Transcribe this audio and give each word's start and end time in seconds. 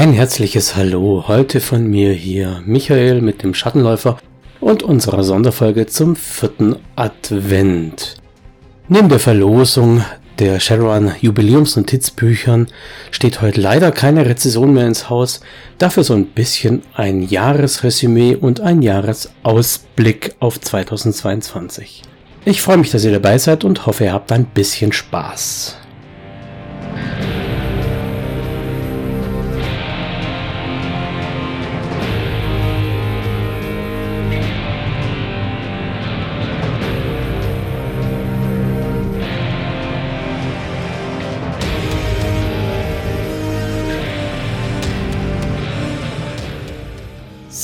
Ein 0.00 0.14
herzliches 0.14 0.76
Hallo 0.76 1.24
heute 1.28 1.60
von 1.60 1.86
mir 1.86 2.14
hier, 2.14 2.62
Michael 2.64 3.20
mit 3.20 3.42
dem 3.42 3.52
Schattenläufer 3.52 4.16
und 4.58 4.82
unserer 4.82 5.22
Sonderfolge 5.22 5.84
zum 5.88 6.16
vierten 6.16 6.76
Advent. 6.96 8.14
Neben 8.88 9.10
der 9.10 9.18
Verlosung 9.18 10.02
der 10.38 10.58
Shadowrun 10.58 11.12
Jubiläumsnotizbüchern 11.20 12.68
steht 13.10 13.42
heute 13.42 13.60
leider 13.60 13.92
keine 13.92 14.24
Rezession 14.24 14.72
mehr 14.72 14.86
ins 14.86 15.10
Haus, 15.10 15.42
dafür 15.76 16.02
so 16.02 16.14
ein 16.14 16.28
bisschen 16.28 16.80
ein 16.94 17.20
Jahresresümee 17.20 18.36
und 18.36 18.62
ein 18.62 18.80
Jahresausblick 18.80 20.34
auf 20.40 20.58
2022. 20.58 22.04
Ich 22.46 22.62
freue 22.62 22.78
mich, 22.78 22.90
dass 22.90 23.04
ihr 23.04 23.12
dabei 23.12 23.36
seid 23.36 23.64
und 23.64 23.84
hoffe, 23.84 24.04
ihr 24.04 24.14
habt 24.14 24.32
ein 24.32 24.46
bisschen 24.46 24.92
Spaß. 24.92 25.76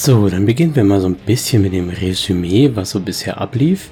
So, 0.06 0.28
dann 0.28 0.46
beginnen 0.46 0.76
wir 0.76 0.84
mal 0.84 1.00
so 1.00 1.08
ein 1.08 1.16
bisschen 1.16 1.62
mit 1.62 1.72
dem 1.72 1.88
Resümee, 1.88 2.70
was 2.74 2.90
so 2.90 3.00
bisher 3.00 3.40
ablief. 3.40 3.90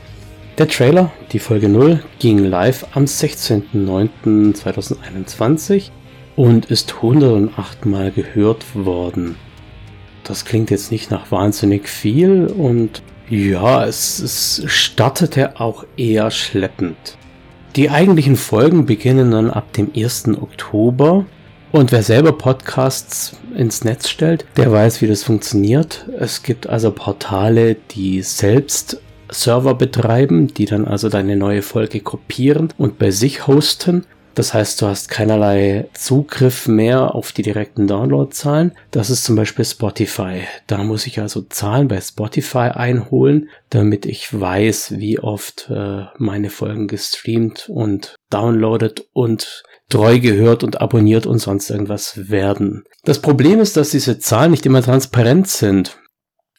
Der 0.59 0.69
Trailer, 0.69 1.11
die 1.33 1.41
Folge 1.41 1.69
0, 1.69 2.05
ging 2.21 2.39
live 2.39 2.87
am 2.93 3.07
16.09.2021 3.07 5.91
und 6.37 6.67
ist 6.67 6.95
108 6.95 7.87
Mal 7.87 8.13
gehört 8.13 8.65
worden. 8.77 9.35
Das 10.23 10.45
klingt 10.45 10.71
jetzt 10.71 10.93
nicht 10.93 11.11
nach 11.11 11.33
wahnsinnig 11.33 11.89
viel 11.89 12.47
und 12.47 13.03
ja, 13.29 13.85
es, 13.85 14.21
es 14.21 14.63
startete 14.67 15.59
auch 15.59 15.85
eher 15.97 16.31
schleppend. 16.31 17.19
Die 17.75 17.91
eigentlichen 17.91 18.37
Folgen 18.37 18.87
beginnen 18.87 19.33
dann 19.33 19.51
ab 19.51 19.73
dem 19.73 19.91
1. 19.97 20.29
Oktober 20.41 21.27
und 21.75 21.91
wer 21.91 22.05
selber 22.05 22.31
Podcasts 22.31 23.37
ins 23.57 23.83
Netz 23.83 24.09
stellt, 24.09 24.47
der 24.57 24.71
weiß, 24.71 25.03
wie 25.03 25.09
das 25.09 25.25
funktioniert. 25.25 26.07
Es 26.17 26.45
gibt 26.45 26.69
also 26.69 26.93
Portale, 26.93 27.75
die 27.75 28.23
selbst 28.23 29.03
Server 29.29 29.75
betreiben, 29.75 30.55
die 30.55 30.67
dann 30.67 30.87
also 30.87 31.09
deine 31.09 31.35
neue 31.35 31.63
Folge 31.63 31.99
kopieren 31.99 32.69
und 32.79 33.01
bei 33.01 33.11
sich 33.11 33.49
hosten. 33.49 34.07
Das 34.37 34.55
heißt, 34.55 34.83
du 34.83 34.87
hast 34.87 35.09
keinerlei 35.09 35.89
Zugriff 35.95 36.69
mehr 36.69 37.17
auf 37.17 37.33
die 37.33 37.43
direkten 37.43 37.89
Downloadzahlen. 37.89 38.71
Das 38.93 39.11
ist 39.11 39.25
zum 39.25 39.35
Beispiel 39.35 39.65
Spotify. 39.65 40.43
Da 40.69 40.85
muss 40.85 41.09
ich 41.09 41.19
also 41.19 41.43
Zahlen 41.43 41.89
bei 41.89 42.01
Spotify 42.01 42.71
einholen, 42.73 43.49
damit 43.71 44.07
ich 44.07 44.39
weiß, 44.39 44.95
wie 44.99 45.19
oft 45.19 45.69
äh, 45.71 46.05
meine 46.19 46.51
Folgen 46.51 46.87
gestreamt 46.87 47.69
und 47.69 48.15
downloadet 48.31 49.09
und 49.13 49.65
treu 49.89 50.19
gehört 50.19 50.65
und 50.65 50.81
abonniert 50.81 51.27
und 51.27 51.39
sonst 51.39 51.71
irgendwas 51.71 52.31
werden. 52.31 52.85
Das 53.05 53.21
Problem 53.21 53.61
ist, 53.61 53.77
dass 53.77 53.91
diese 53.91 54.19
Zahlen 54.19 54.51
nicht 54.51 54.67
immer 54.67 54.83
transparent 54.83 55.49
sind. 55.49 55.99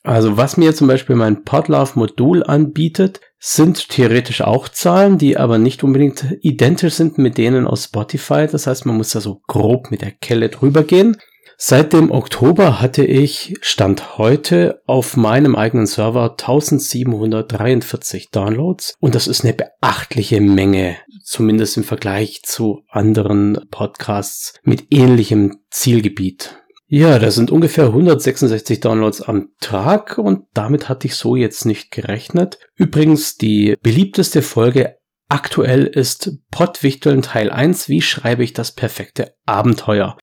Also 0.04 0.38
was 0.38 0.56
mir 0.56 0.76
zum 0.76 0.88
Beispiel 0.88 1.16
mein 1.16 1.44
Podlove-Modul 1.44 2.44
anbietet, 2.44 3.22
sind 3.40 3.90
theoretisch 3.90 4.42
auch 4.42 4.70
Zahlen, 4.70 5.18
die 5.18 5.38
aber 5.38 5.58
nicht 5.58 5.84
unbedingt 5.84 6.38
identisch 6.42 6.94
sind 6.94 7.18
mit 7.18 7.40
denen 7.40 7.66
aus 7.66 7.86
Spotify. 7.86 8.48
Das 8.50 8.68
heißt, 8.68 8.86
man 8.86 8.98
muss 8.98 9.12
da 9.12 9.20
so 9.20 9.42
grob 9.48 9.90
mit 9.90 10.02
der 10.02 10.12
Kelle 10.12 10.50
drüber 10.50 10.84
gehen. 10.84 11.18
Seit 11.58 11.94
dem 11.94 12.12
Oktober 12.12 12.82
hatte 12.82 13.06
ich 13.06 13.56
Stand 13.62 14.18
heute 14.18 14.82
auf 14.88 15.16
meinem 15.16 15.56
eigenen 15.56 15.86
Server 15.86 16.32
1743 16.32 18.30
Downloads 18.30 18.96
und 19.00 19.16
das 19.16 19.28
ist 19.28 19.46
eine 19.46 19.54
beachtliche 19.54 20.42
Menge, 20.42 20.98
zumindest 21.24 21.78
im 21.78 21.86
Vergleich 21.86 22.42
zu 22.44 22.82
anderen 22.90 23.58
Podcasts 23.72 24.54
mit 24.64 24.88
ähnlichem 24.92 25.60
Zielgebiet. 25.72 26.58
Ja, 26.88 27.20
das 27.20 27.36
sind 27.36 27.52
ungefähr 27.52 27.86
166 27.86 28.82
Downloads 28.82 29.22
am 29.22 29.50
Tag 29.62 30.18
und 30.18 30.44
damit 30.54 30.90
hatte 30.90 31.08
ich 31.08 31.16
so 31.16 31.38
jetzt 31.38 31.66
nicht 31.66 31.90
gerechnet. 31.90 32.60
Übrigens, 32.76 33.38
die 33.38 33.76
beliebteste 33.82 34.42
Folge 34.42 34.98
aktuell 35.30 35.86
ist 35.86 36.38
Pottwichteln 36.52 37.22
Teil 37.22 37.50
1, 37.50 37.88
wie 37.90 38.02
schreibe 38.02 38.44
ich 38.44 38.54
das 38.54 38.74
perfekte 38.74 39.34
Abenteuer? 39.46 40.18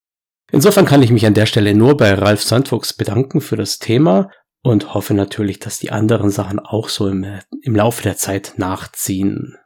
Insofern 0.52 0.84
kann 0.84 1.02
ich 1.02 1.10
mich 1.10 1.26
an 1.26 1.34
der 1.34 1.46
Stelle 1.46 1.74
nur 1.74 1.96
bei 1.96 2.12
Ralf 2.12 2.42
Sandfuchs 2.42 2.92
bedanken 2.92 3.40
für 3.40 3.56
das 3.56 3.78
Thema 3.78 4.30
und 4.62 4.92
hoffe 4.94 5.14
natürlich, 5.14 5.58
dass 5.58 5.78
die 5.78 5.90
anderen 5.90 6.30
Sachen 6.30 6.60
auch 6.60 6.90
so 6.90 7.08
im, 7.08 7.26
im 7.62 7.74
Laufe 7.74 8.02
der 8.02 8.18
Zeit 8.18 8.52
nachziehen. 8.58 9.56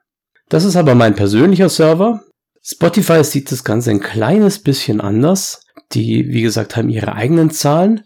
Das 0.49 0.65
ist 0.65 0.77
aber 0.77 0.95
mein 0.95 1.17
persönlicher 1.17 1.69
Server. 1.69 2.23
Spotify 2.63 3.25
sieht 3.25 3.51
das 3.51 3.65
Ganze 3.65 3.91
ein 3.91 4.01
kleines 4.01 4.61
bisschen 4.61 5.01
anders. 5.01 5.65
Die, 5.93 6.29
wie 6.29 6.43
gesagt, 6.43 6.77
haben 6.77 6.89
ihre 6.89 7.15
eigenen 7.15 7.51
Zahlen. 7.51 8.05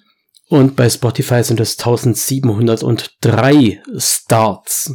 Und 0.49 0.75
bei 0.75 0.89
Spotify 0.89 1.45
sind 1.45 1.61
es 1.61 1.79
1703 1.79 3.83
Starts. 3.97 4.95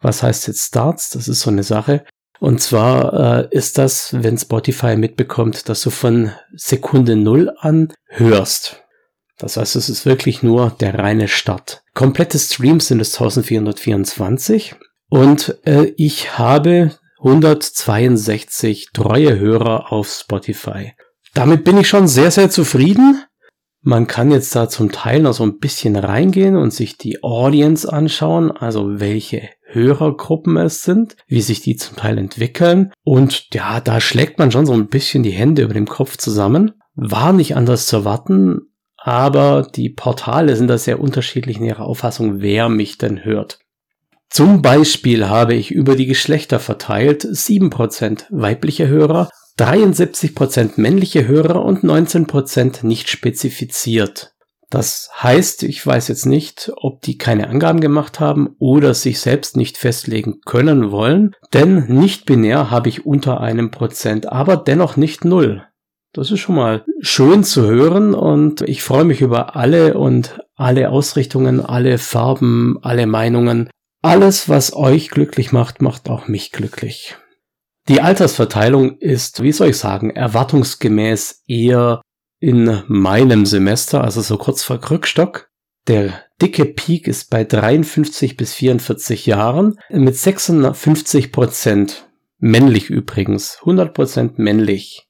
Was 0.00 0.22
heißt 0.22 0.46
jetzt 0.48 0.68
Starts? 0.68 1.10
Das 1.10 1.28
ist 1.28 1.40
so 1.40 1.50
eine 1.50 1.64
Sache. 1.64 2.02
Und 2.40 2.62
zwar 2.62 3.42
äh, 3.42 3.48
ist 3.50 3.76
das, 3.76 4.14
wenn 4.18 4.38
Spotify 4.38 4.96
mitbekommt, 4.96 5.68
dass 5.68 5.82
du 5.82 5.90
von 5.90 6.32
Sekunde 6.54 7.14
Null 7.14 7.52
an 7.58 7.92
hörst. 8.08 8.82
Das 9.36 9.58
heißt, 9.58 9.76
es 9.76 9.90
ist 9.90 10.06
wirklich 10.06 10.42
nur 10.42 10.70
der 10.80 10.98
reine 10.98 11.28
Start. 11.28 11.82
Komplette 11.94 12.38
Streams 12.38 12.88
sind 12.88 13.00
es 13.00 13.14
1424 13.14 14.74
und 15.10 15.58
äh, 15.66 15.92
ich 15.96 16.38
habe 16.38 16.92
162 17.18 18.88
treue 18.94 19.38
Hörer 19.38 19.92
auf 19.92 20.08
Spotify. 20.08 20.94
Damit 21.34 21.64
bin 21.64 21.76
ich 21.76 21.88
schon 21.88 22.08
sehr, 22.08 22.30
sehr 22.30 22.50
zufrieden. 22.50 23.22
Man 23.82 24.06
kann 24.06 24.30
jetzt 24.30 24.54
da 24.54 24.68
zum 24.68 24.92
Teil 24.92 25.22
noch 25.22 25.32
so 25.32 25.42
ein 25.42 25.58
bisschen 25.58 25.96
reingehen 25.96 26.56
und 26.56 26.72
sich 26.72 26.98
die 26.98 27.22
Audience 27.22 27.90
anschauen, 27.90 28.50
also 28.50 29.00
welche 29.00 29.48
Hörergruppen 29.64 30.58
es 30.58 30.82
sind, 30.82 31.16
wie 31.26 31.40
sich 31.40 31.62
die 31.62 31.76
zum 31.76 31.96
Teil 31.96 32.18
entwickeln. 32.18 32.92
Und 33.04 33.46
ja, 33.54 33.80
da 33.80 34.00
schlägt 34.00 34.38
man 34.38 34.50
schon 34.50 34.66
so 34.66 34.74
ein 34.74 34.88
bisschen 34.88 35.22
die 35.22 35.30
Hände 35.30 35.62
über 35.62 35.72
dem 35.72 35.86
Kopf 35.86 36.18
zusammen. 36.18 36.72
War 36.94 37.32
nicht 37.32 37.56
anders 37.56 37.86
zu 37.86 37.96
erwarten, 37.96 38.70
aber 38.98 39.66
die 39.74 39.88
Portale 39.88 40.56
sind 40.56 40.68
da 40.68 40.76
sehr 40.76 41.00
unterschiedlich 41.00 41.56
in 41.56 41.64
ihrer 41.64 41.86
Auffassung, 41.86 42.42
wer 42.42 42.68
mich 42.68 42.98
denn 42.98 43.24
hört. 43.24 43.60
Zum 44.28 44.60
Beispiel 44.60 45.28
habe 45.28 45.54
ich 45.54 45.70
über 45.70 45.96
die 45.96 46.06
Geschlechter 46.06 46.60
verteilt 46.60 47.24
7% 47.24 48.26
weibliche 48.30 48.86
Hörer, 48.86 49.30
73% 49.58 50.72
männliche 50.76 51.26
Hörer 51.26 51.64
und 51.64 51.84
19% 51.84 52.86
nicht 52.86 53.08
spezifiziert. 53.08 54.34
Das 54.70 55.10
heißt, 55.20 55.64
ich 55.64 55.84
weiß 55.84 56.06
jetzt 56.08 56.26
nicht, 56.26 56.70
ob 56.76 57.02
die 57.02 57.18
keine 57.18 57.48
Angaben 57.48 57.80
gemacht 57.80 58.20
haben 58.20 58.54
oder 58.60 58.94
sich 58.94 59.18
selbst 59.18 59.56
nicht 59.56 59.76
festlegen 59.76 60.40
können 60.44 60.92
wollen, 60.92 61.34
denn 61.52 61.86
nicht 61.86 62.24
binär 62.24 62.70
habe 62.70 62.88
ich 62.88 63.04
unter 63.04 63.40
einem 63.40 63.72
Prozent, 63.72 64.30
aber 64.30 64.56
dennoch 64.56 64.96
nicht 64.96 65.24
null. 65.24 65.64
Das 66.12 66.30
ist 66.30 66.40
schon 66.40 66.54
mal 66.54 66.84
schön 67.00 67.42
zu 67.42 67.66
hören 67.66 68.14
und 68.14 68.62
ich 68.62 68.82
freue 68.82 69.04
mich 69.04 69.20
über 69.20 69.56
alle 69.56 69.98
und 69.98 70.40
alle 70.56 70.90
Ausrichtungen, 70.90 71.60
alle 71.60 71.98
Farben, 71.98 72.78
alle 72.82 73.06
Meinungen. 73.06 73.70
Alles, 74.02 74.48
was 74.48 74.74
euch 74.74 75.10
glücklich 75.10 75.52
macht, 75.52 75.82
macht 75.82 76.08
auch 76.08 76.26
mich 76.26 76.52
glücklich. 76.52 77.16
Die 77.88 78.00
Altersverteilung 78.00 78.98
ist, 78.98 79.42
wie 79.42 79.52
soll 79.52 79.68
ich 79.68 79.78
sagen, 79.78 80.10
erwartungsgemäß 80.10 81.42
eher 81.46 82.02
in 82.38 82.82
meinem 82.86 83.46
Semester, 83.46 84.02
also 84.02 84.20
so 84.20 84.36
kurz 84.36 84.62
vor 84.62 84.80
Krückstock. 84.80 85.50
Der 85.88 86.22
dicke 86.40 86.66
Peak 86.66 87.08
ist 87.08 87.30
bei 87.30 87.44
53 87.44 88.36
bis 88.36 88.54
44 88.54 89.26
Jahren 89.26 89.78
mit 89.88 90.16
56 90.16 91.32
Prozent 91.32 92.08
männlich 92.38 92.90
übrigens, 92.90 93.58
100 93.60 93.94
Prozent 93.94 94.38
männlich. 94.38 95.09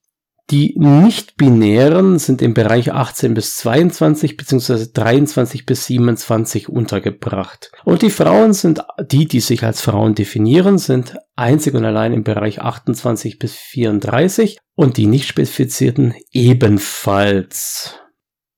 Die 0.50 0.74
nicht-binären 0.76 2.18
sind 2.18 2.42
im 2.42 2.54
Bereich 2.54 2.92
18 2.92 3.34
bis 3.34 3.54
22 3.58 4.36
bzw. 4.36 4.86
23 4.92 5.64
bis 5.64 5.86
27 5.86 6.68
untergebracht. 6.68 7.70
Und 7.84 8.02
die 8.02 8.10
Frauen 8.10 8.52
sind, 8.52 8.82
die, 9.00 9.28
die 9.28 9.38
sich 9.38 9.62
als 9.62 9.80
Frauen 9.80 10.16
definieren, 10.16 10.78
sind 10.78 11.16
einzig 11.36 11.74
und 11.74 11.84
allein 11.84 12.12
im 12.12 12.24
Bereich 12.24 12.60
28 12.60 13.38
bis 13.38 13.54
34 13.54 14.58
und 14.74 14.96
die 14.96 15.06
nicht 15.06 15.28
spezifizierten 15.28 16.14
ebenfalls. 16.32 17.94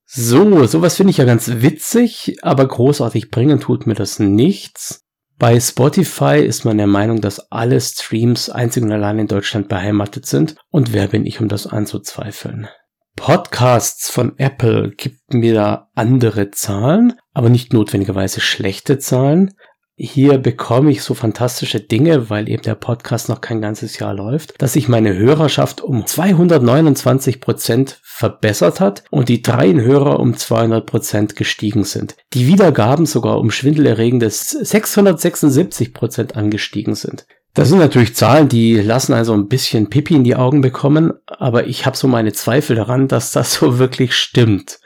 So, 0.06 0.66
sowas 0.66 0.96
finde 0.96 1.10
ich 1.10 1.18
ja 1.18 1.24
ganz 1.24 1.50
witzig, 1.56 2.36
aber 2.42 2.68
großartig 2.68 3.30
bringen 3.30 3.60
tut 3.60 3.86
mir 3.86 3.94
das 3.94 4.18
nichts. 4.18 5.01
Bei 5.42 5.58
Spotify 5.58 6.38
ist 6.38 6.64
man 6.64 6.78
der 6.78 6.86
Meinung, 6.86 7.20
dass 7.20 7.50
alle 7.50 7.80
Streams 7.80 8.48
einzig 8.48 8.84
und 8.84 8.92
allein 8.92 9.18
in 9.18 9.26
Deutschland 9.26 9.66
beheimatet 9.66 10.24
sind. 10.24 10.54
Und 10.70 10.92
wer 10.92 11.08
bin 11.08 11.26
ich, 11.26 11.40
um 11.40 11.48
das 11.48 11.66
anzuzweifeln? 11.66 12.68
Podcasts 13.16 14.08
von 14.08 14.38
Apple 14.38 14.92
gibt 14.96 15.34
mir 15.34 15.54
da 15.54 15.90
andere 15.96 16.52
Zahlen, 16.52 17.14
aber 17.34 17.48
nicht 17.48 17.72
notwendigerweise 17.72 18.40
schlechte 18.40 19.00
Zahlen. 19.00 19.52
Hier 19.94 20.38
bekomme 20.38 20.90
ich 20.90 21.02
so 21.02 21.12
fantastische 21.12 21.78
Dinge, 21.78 22.30
weil 22.30 22.48
eben 22.48 22.62
der 22.62 22.74
Podcast 22.74 23.28
noch 23.28 23.42
kein 23.42 23.60
ganzes 23.60 23.98
Jahr 23.98 24.14
läuft, 24.14 24.54
dass 24.62 24.72
sich 24.72 24.88
meine 24.88 25.14
Hörerschaft 25.14 25.82
um 25.82 26.06
229 26.06 27.40
Prozent 27.40 28.00
verbessert 28.02 28.80
hat 28.80 29.04
und 29.10 29.28
die 29.28 29.42
dreien 29.42 29.82
Hörer 29.82 30.18
um 30.18 30.36
200 30.36 30.86
Prozent 30.86 31.36
gestiegen 31.36 31.84
sind. 31.84 32.16
Die 32.32 32.46
Wiedergaben 32.46 33.04
sogar 33.04 33.38
um 33.38 33.50
schwindelerregendes 33.50 34.50
676 34.50 35.92
Prozent 35.92 36.36
angestiegen 36.36 36.94
sind. 36.94 37.26
Das 37.54 37.68
sind 37.68 37.78
natürlich 37.78 38.16
Zahlen, 38.16 38.48
die 38.48 38.76
lassen 38.76 39.12
also 39.12 39.34
ein 39.34 39.48
bisschen 39.48 39.90
Pipi 39.90 40.14
in 40.14 40.24
die 40.24 40.36
Augen 40.36 40.62
bekommen, 40.62 41.12
aber 41.26 41.66
ich 41.66 41.84
habe 41.84 41.98
so 41.98 42.08
meine 42.08 42.32
Zweifel 42.32 42.76
daran, 42.76 43.08
dass 43.08 43.32
das 43.32 43.52
so 43.52 43.78
wirklich 43.78 44.14
stimmt. 44.14 44.78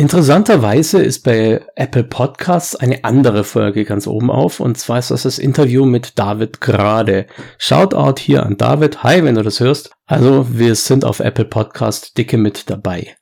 Interessanterweise 0.00 1.02
ist 1.02 1.24
bei 1.24 1.60
Apple 1.76 2.04
Podcasts 2.04 2.74
eine 2.74 3.04
andere 3.04 3.44
Folge 3.44 3.84
ganz 3.84 4.06
oben 4.06 4.30
auf, 4.30 4.58
und 4.58 4.78
zwar 4.78 4.98
ist 4.98 5.10
das 5.10 5.24
das 5.24 5.38
Interview 5.38 5.84
mit 5.84 6.18
David 6.18 6.62
Grade. 6.62 7.26
Shoutout 7.58 8.18
hier 8.18 8.46
an 8.46 8.56
David. 8.56 9.02
Hi, 9.02 9.22
wenn 9.22 9.34
du 9.34 9.42
das 9.42 9.60
hörst. 9.60 9.90
Also, 10.06 10.58
wir 10.58 10.74
sind 10.74 11.04
auf 11.04 11.20
Apple 11.20 11.44
Podcast 11.44 12.16
dicke 12.16 12.38
mit 12.38 12.70
dabei. 12.70 13.14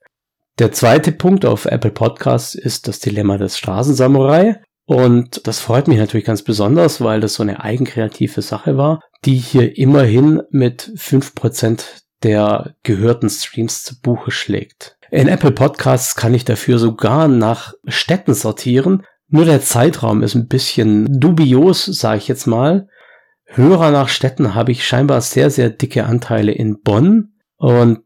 Der 0.60 0.70
zweite 0.70 1.10
Punkt 1.10 1.44
auf 1.44 1.64
Apple 1.64 1.90
Podcasts 1.90 2.54
ist 2.54 2.86
das 2.86 3.00
Dilemma 3.00 3.38
des 3.38 3.58
Straßensamurai. 3.58 4.62
Und 4.86 5.48
das 5.48 5.58
freut 5.58 5.88
mich 5.88 5.98
natürlich 5.98 6.26
ganz 6.26 6.44
besonders, 6.44 7.00
weil 7.00 7.18
das 7.18 7.34
so 7.34 7.42
eine 7.42 7.60
eigenkreative 7.60 8.40
Sache 8.40 8.76
war, 8.76 9.00
die 9.24 9.34
hier 9.34 9.76
immerhin 9.76 10.42
mit 10.50 10.92
fünf 10.94 11.34
Prozent 11.34 12.04
der 12.22 12.76
gehörten 12.84 13.30
Streams 13.30 13.82
zu 13.82 14.00
Buche 14.00 14.30
schlägt. 14.30 14.97
In 15.10 15.28
Apple 15.28 15.52
Podcasts 15.52 16.14
kann 16.14 16.34
ich 16.34 16.44
dafür 16.44 16.78
sogar 16.78 17.28
nach 17.28 17.72
Städten 17.86 18.34
sortieren. 18.34 19.04
Nur 19.28 19.44
der 19.44 19.60
Zeitraum 19.60 20.22
ist 20.22 20.34
ein 20.34 20.48
bisschen 20.48 21.06
dubios, 21.20 21.84
sage 21.84 22.18
ich 22.18 22.28
jetzt 22.28 22.46
mal. 22.46 22.88
Hörer 23.46 23.90
nach 23.90 24.08
Städten 24.08 24.54
habe 24.54 24.72
ich 24.72 24.86
scheinbar 24.86 25.20
sehr, 25.20 25.50
sehr 25.50 25.70
dicke 25.70 26.04
Anteile 26.04 26.52
in 26.52 26.82
Bonn 26.82 27.32
und 27.56 28.00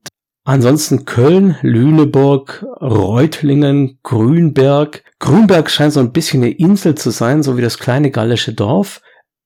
Ansonsten 0.45 1.05
Köln, 1.05 1.57
Lüneburg, 1.63 2.67
Reutlingen, 2.81 4.01
Grünberg. 4.03 5.05
Grünberg 5.21 5.71
scheint 5.71 5.93
so 5.93 6.01
ein 6.01 6.11
bisschen 6.11 6.43
eine 6.43 6.51
Insel 6.51 6.97
zu 6.97 7.11
sein, 7.11 7.45
so 7.45 7.57
wie 7.57 7.63
das 7.63 7.79
kleine 7.79 8.11
gallische 8.11 8.53
Dorf. 8.53 9.03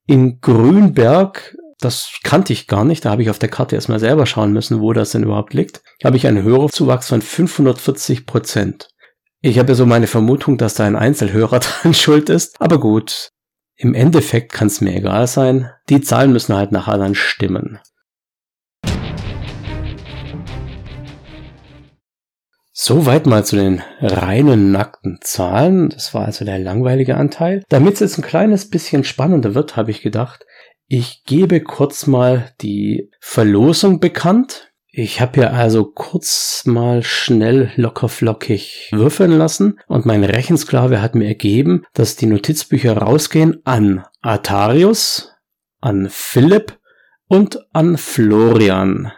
In 0.06 0.40
Grünberg, 0.40 1.54
das 1.80 2.18
kannte 2.22 2.52
ich 2.52 2.66
gar 2.66 2.84
nicht, 2.84 3.04
da 3.04 3.10
habe 3.10 3.22
ich 3.22 3.30
auf 3.30 3.38
der 3.38 3.50
Karte 3.50 3.76
erstmal 3.76 3.98
selber 3.98 4.26
schauen 4.26 4.52
müssen, 4.52 4.80
wo 4.80 4.92
das 4.92 5.10
denn 5.10 5.24
überhaupt 5.24 5.52
liegt, 5.52 5.82
habe 6.02 6.16
ich 6.16 6.26
einen 6.26 6.42
Hörerzuwachs 6.42 7.08
von 7.08 7.20
540 7.20 8.26
Prozent. 8.26 8.88
Ich 9.42 9.58
habe 9.58 9.74
so 9.74 9.84
meine 9.84 10.06
Vermutung, 10.06 10.56
dass 10.56 10.74
da 10.74 10.84
ein 10.84 10.96
Einzelhörer 10.96 11.60
dran 11.60 11.94
schuld 11.94 12.30
ist, 12.30 12.60
aber 12.60 12.80
gut. 12.80 13.30
Im 13.78 13.92
Endeffekt 13.92 14.52
kann 14.52 14.68
es 14.68 14.80
mir 14.80 14.94
egal 14.94 15.26
sein. 15.26 15.70
Die 15.90 16.00
Zahlen 16.00 16.32
müssen 16.32 16.56
halt 16.56 16.72
nachher 16.72 16.96
dann 16.96 17.14
stimmen. 17.14 17.78
Soweit 22.72 23.26
mal 23.26 23.44
zu 23.44 23.56
den 23.56 23.82
reinen 24.00 24.70
nackten 24.70 25.18
Zahlen. 25.20 25.90
Das 25.90 26.14
war 26.14 26.24
also 26.24 26.44
der 26.44 26.58
langweilige 26.58 27.16
Anteil. 27.16 27.62
Damit 27.68 27.94
es 27.94 28.00
jetzt 28.00 28.18
ein 28.18 28.22
kleines 28.22 28.70
bisschen 28.70 29.02
spannender 29.02 29.54
wird, 29.54 29.76
habe 29.76 29.90
ich 29.90 30.02
gedacht, 30.02 30.46
ich 30.88 31.24
gebe 31.24 31.60
kurz 31.60 32.06
mal 32.06 32.52
die 32.60 33.10
Verlosung 33.20 34.00
bekannt. 34.00 34.72
Ich 34.88 35.20
habe 35.20 35.40
hier 35.40 35.52
also 35.52 35.84
kurz 35.84 36.62
mal 36.64 37.02
schnell 37.02 37.70
lockerflockig 37.76 38.90
würfeln 38.92 39.32
lassen 39.32 39.78
und 39.88 40.06
mein 40.06 40.24
Rechensklave 40.24 41.02
hat 41.02 41.14
mir 41.14 41.26
ergeben, 41.26 41.84
dass 41.92 42.16
die 42.16 42.26
Notizbücher 42.26 42.96
rausgehen 42.96 43.60
an 43.64 44.04
Artarius, 44.22 45.34
an 45.80 46.08
Philipp 46.08 46.78
und 47.28 47.58
an 47.74 47.98
Florian. 47.98 49.12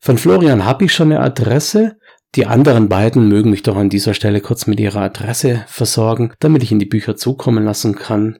Von 0.00 0.18
Florian 0.18 0.64
habe 0.64 0.86
ich 0.86 0.92
schon 0.92 1.12
eine 1.12 1.20
Adresse. 1.20 1.98
Die 2.34 2.46
anderen 2.46 2.88
beiden 2.88 3.28
mögen 3.28 3.50
mich 3.50 3.62
doch 3.62 3.76
an 3.76 3.90
dieser 3.90 4.14
Stelle 4.14 4.40
kurz 4.40 4.66
mit 4.66 4.80
ihrer 4.80 5.02
Adresse 5.02 5.64
versorgen, 5.68 6.32
damit 6.40 6.62
ich 6.62 6.72
in 6.72 6.80
die 6.80 6.86
Bücher 6.86 7.14
zukommen 7.14 7.64
lassen 7.64 7.94
kann. 7.94 8.38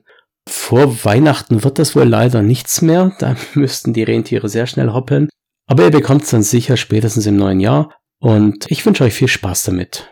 Vor 0.49 1.03
Weihnachten 1.05 1.63
wird 1.63 1.79
das 1.79 1.95
wohl 1.95 2.03
leider 2.03 2.41
nichts 2.41 2.81
mehr, 2.81 3.15
da 3.19 3.35
müssten 3.53 3.93
die 3.93 4.03
Rentiere 4.03 4.49
sehr 4.49 4.67
schnell 4.67 4.93
hoppeln. 4.93 5.29
Aber 5.67 5.83
ihr 5.83 5.91
bekommt 5.91 6.23
es 6.23 6.29
dann 6.31 6.43
sicher 6.43 6.77
spätestens 6.77 7.25
im 7.25 7.37
neuen 7.37 7.59
Jahr 7.59 7.95
und 8.19 8.69
ich 8.69 8.85
wünsche 8.85 9.03
euch 9.03 9.13
viel 9.13 9.27
Spaß 9.27 9.63
damit. 9.63 10.09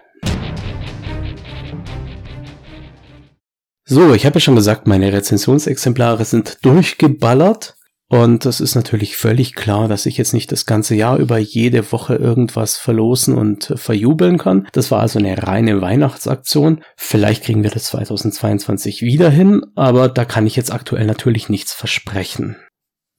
So, 3.86 4.14
ich 4.14 4.26
habe 4.26 4.36
ja 4.36 4.40
schon 4.40 4.56
gesagt, 4.56 4.88
meine 4.88 5.12
Rezensionsexemplare 5.12 6.24
sind 6.24 6.64
durchgeballert. 6.64 7.76
Und 8.12 8.46
es 8.46 8.60
ist 8.60 8.76
natürlich 8.76 9.16
völlig 9.16 9.56
klar, 9.56 9.88
dass 9.88 10.06
ich 10.06 10.18
jetzt 10.18 10.34
nicht 10.34 10.52
das 10.52 10.66
ganze 10.66 10.96
Jahr 10.96 11.18
über 11.18 11.38
jede 11.38 11.94
Woche 11.94 12.16
irgendwas 12.16 12.76
verlosen 12.76 13.38
und 13.38 13.74
verjubeln 13.78 14.38
kann. 14.38 14.68
Das 14.74 14.92
war 14.92 15.00
also 15.00 15.18
eine 15.18 15.42
reine 15.42 15.80
Weihnachtsaktion. 15.80 16.84
Vielleicht 16.98 17.46
kriegen 17.46 17.64
wir 17.64 17.70
das 17.70 17.86
2022 17.86 19.02
wieder 19.02 19.30
hin, 19.30 19.62
aber 19.76 20.10
da 20.10 20.26
kann 20.26 20.46
ich 20.46 20.58
jetzt 20.58 20.74
aktuell 20.74 21.06
natürlich 21.06 21.48
nichts 21.48 21.72
versprechen. 21.72 22.58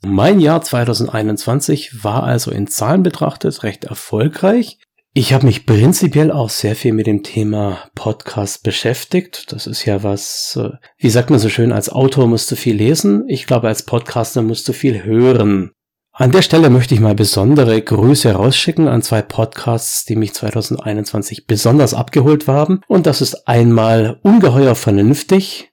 Mein 0.04 0.40
Jahr 0.40 0.60
2021 0.60 2.04
war 2.04 2.24
also 2.24 2.50
in 2.50 2.66
Zahlen 2.66 3.02
betrachtet 3.02 3.62
recht 3.62 3.84
erfolgreich. 3.84 4.76
Ich 5.14 5.34
habe 5.34 5.44
mich 5.44 5.66
prinzipiell 5.66 6.32
auch 6.32 6.48
sehr 6.48 6.74
viel 6.74 6.94
mit 6.94 7.06
dem 7.06 7.22
Thema 7.22 7.80
Podcast 7.94 8.62
beschäftigt. 8.62 9.52
Das 9.52 9.66
ist 9.66 9.84
ja 9.84 10.02
was, 10.02 10.58
äh, 10.58 10.70
wie 10.96 11.10
sagt 11.10 11.28
man 11.28 11.38
so 11.38 11.50
schön, 11.50 11.70
als 11.70 11.90
Autor 11.90 12.26
musst 12.28 12.50
du 12.50 12.56
viel 12.56 12.76
lesen. 12.76 13.24
Ich 13.28 13.46
glaube, 13.46 13.68
als 13.68 13.82
Podcaster 13.82 14.40
musst 14.40 14.66
du 14.68 14.72
viel 14.72 15.04
hören. 15.04 15.72
An 16.12 16.30
der 16.30 16.40
Stelle 16.40 16.70
möchte 16.70 16.94
ich 16.94 17.00
mal 17.00 17.14
besondere 17.14 17.82
Grüße 17.82 18.32
rausschicken 18.32 18.88
an 18.88 19.02
zwei 19.02 19.20
Podcasts, 19.20 20.06
die 20.06 20.16
mich 20.16 20.32
2021 20.32 21.46
besonders 21.46 21.92
abgeholt 21.92 22.48
haben. 22.48 22.80
Und 22.88 23.06
das 23.06 23.20
ist 23.20 23.46
einmal 23.46 24.18
ungeheuer 24.22 24.74
vernünftig. 24.74 25.71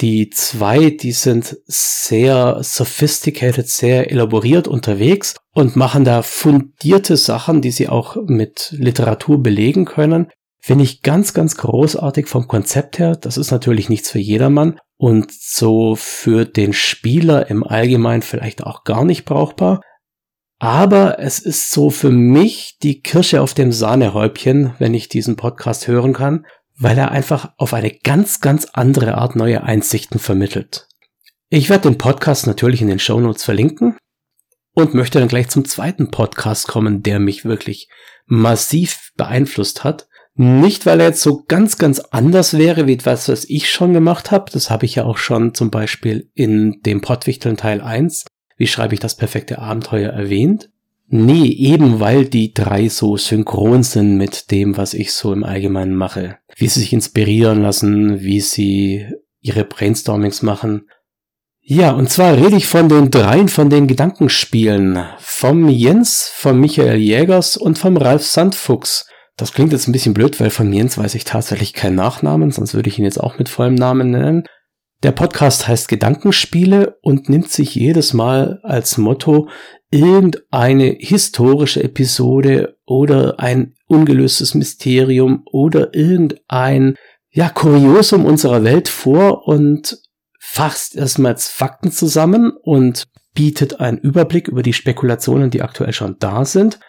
Die 0.00 0.30
zwei, 0.30 0.90
die 0.90 1.12
sind 1.12 1.56
sehr 1.66 2.58
sophisticated, 2.62 3.68
sehr 3.68 4.10
elaboriert 4.10 4.66
unterwegs 4.66 5.36
und 5.54 5.76
machen 5.76 6.04
da 6.04 6.22
fundierte 6.22 7.16
Sachen, 7.16 7.62
die 7.62 7.70
sie 7.70 7.88
auch 7.88 8.16
mit 8.26 8.74
Literatur 8.76 9.42
belegen 9.42 9.84
können. 9.84 10.28
Finde 10.60 10.84
ich 10.84 11.02
ganz, 11.02 11.34
ganz 11.34 11.56
großartig 11.56 12.26
vom 12.26 12.48
Konzept 12.48 12.98
her. 12.98 13.16
Das 13.16 13.36
ist 13.36 13.50
natürlich 13.50 13.88
nichts 13.88 14.10
für 14.10 14.18
jedermann 14.18 14.78
und 14.96 15.32
so 15.32 15.94
für 15.96 16.44
den 16.44 16.72
Spieler 16.72 17.50
im 17.50 17.64
Allgemeinen 17.64 18.22
vielleicht 18.22 18.64
auch 18.64 18.84
gar 18.84 19.04
nicht 19.04 19.24
brauchbar. 19.24 19.82
Aber 20.58 21.18
es 21.18 21.40
ist 21.40 21.72
so 21.72 21.90
für 21.90 22.10
mich 22.10 22.78
die 22.82 23.00
Kirsche 23.00 23.42
auf 23.42 23.54
dem 23.54 23.72
Sahnehäubchen, 23.72 24.74
wenn 24.78 24.94
ich 24.94 25.08
diesen 25.08 25.34
Podcast 25.34 25.88
hören 25.88 26.12
kann 26.12 26.44
weil 26.76 26.98
er 26.98 27.10
einfach 27.10 27.52
auf 27.56 27.74
eine 27.74 27.90
ganz, 27.90 28.40
ganz 28.40 28.66
andere 28.72 29.16
Art 29.16 29.36
neue 29.36 29.62
Einsichten 29.62 30.18
vermittelt. 30.18 30.88
Ich 31.48 31.68
werde 31.68 31.90
den 31.90 31.98
Podcast 31.98 32.46
natürlich 32.46 32.80
in 32.80 32.88
den 32.88 32.98
Show 32.98 33.20
Notes 33.20 33.44
verlinken 33.44 33.96
und 34.74 34.94
möchte 34.94 35.18
dann 35.18 35.28
gleich 35.28 35.48
zum 35.48 35.64
zweiten 35.64 36.10
Podcast 36.10 36.66
kommen, 36.66 37.02
der 37.02 37.18
mich 37.18 37.44
wirklich 37.44 37.88
massiv 38.26 39.10
beeinflusst 39.16 39.84
hat. 39.84 40.08
Nicht, 40.34 40.86
weil 40.86 41.00
er 41.00 41.08
jetzt 41.08 41.20
so 41.20 41.44
ganz, 41.46 41.76
ganz 41.76 42.00
anders 42.00 42.56
wäre, 42.56 42.86
wie 42.86 42.94
etwas, 42.94 43.28
was 43.28 43.44
ich 43.44 43.70
schon 43.70 43.92
gemacht 43.92 44.30
habe. 44.30 44.50
Das 44.50 44.70
habe 44.70 44.86
ich 44.86 44.94
ja 44.94 45.04
auch 45.04 45.18
schon 45.18 45.54
zum 45.54 45.70
Beispiel 45.70 46.30
in 46.34 46.80
dem 46.86 47.02
Pottwichteln 47.02 47.58
Teil 47.58 47.82
1, 47.82 48.24
wie 48.56 48.66
schreibe 48.66 48.94
ich 48.94 49.00
das 49.00 49.14
perfekte 49.14 49.58
Abenteuer 49.58 50.10
erwähnt. 50.10 50.70
Nee, 51.14 51.44
eben 51.44 52.00
weil 52.00 52.24
die 52.24 52.54
drei 52.54 52.88
so 52.88 53.18
synchron 53.18 53.82
sind 53.82 54.16
mit 54.16 54.50
dem, 54.50 54.78
was 54.78 54.94
ich 54.94 55.12
so 55.12 55.34
im 55.34 55.44
Allgemeinen 55.44 55.94
mache. 55.94 56.38
Wie 56.56 56.68
sie 56.68 56.80
sich 56.80 56.94
inspirieren 56.94 57.60
lassen, 57.60 58.22
wie 58.22 58.40
sie 58.40 59.06
ihre 59.42 59.64
Brainstormings 59.64 60.40
machen. 60.40 60.88
Ja, 61.60 61.90
und 61.90 62.08
zwar 62.08 62.38
rede 62.38 62.56
ich 62.56 62.66
von 62.66 62.88
den 62.88 63.10
dreien 63.10 63.48
von 63.48 63.68
den 63.68 63.88
Gedankenspielen. 63.88 65.04
Vom 65.18 65.68
Jens, 65.68 66.30
vom 66.34 66.58
Michael 66.58 66.96
Jägers 66.96 67.58
und 67.58 67.78
vom 67.78 67.98
Ralf 67.98 68.24
Sandfuchs. 68.24 69.06
Das 69.36 69.52
klingt 69.52 69.72
jetzt 69.72 69.88
ein 69.88 69.92
bisschen 69.92 70.14
blöd, 70.14 70.40
weil 70.40 70.48
von 70.48 70.72
Jens 70.72 70.96
weiß 70.96 71.14
ich 71.14 71.24
tatsächlich 71.24 71.74
keinen 71.74 71.96
Nachnamen, 71.96 72.52
sonst 72.52 72.72
würde 72.72 72.88
ich 72.88 72.98
ihn 72.98 73.04
jetzt 73.04 73.20
auch 73.20 73.36
mit 73.36 73.50
vollem 73.50 73.74
Namen 73.74 74.12
nennen. 74.12 74.44
Der 75.02 75.12
Podcast 75.12 75.68
heißt 75.68 75.88
Gedankenspiele 75.88 76.96
und 77.02 77.28
nimmt 77.28 77.50
sich 77.50 77.74
jedes 77.74 78.14
Mal 78.14 78.60
als 78.62 78.96
Motto, 78.96 79.48
irgendeine 79.92 80.96
historische 80.98 81.84
Episode 81.84 82.76
oder 82.86 83.38
ein 83.38 83.74
ungelöstes 83.86 84.54
Mysterium 84.54 85.42
oder 85.52 85.94
irgendein 85.94 86.96
ja, 87.30 87.48
Kuriosum 87.48 88.24
unserer 88.24 88.64
Welt 88.64 88.88
vor 88.88 89.46
und 89.46 89.98
fasst 90.40 90.96
erstmals 90.96 91.48
Fakten 91.48 91.92
zusammen 91.92 92.52
und 92.62 93.04
bietet 93.34 93.80
einen 93.80 93.98
Überblick 93.98 94.48
über 94.48 94.62
die 94.62 94.72
Spekulationen, 94.72 95.50
die 95.50 95.62
aktuell 95.62 95.92
schon 95.92 96.16
da 96.18 96.44
sind. 96.44 96.80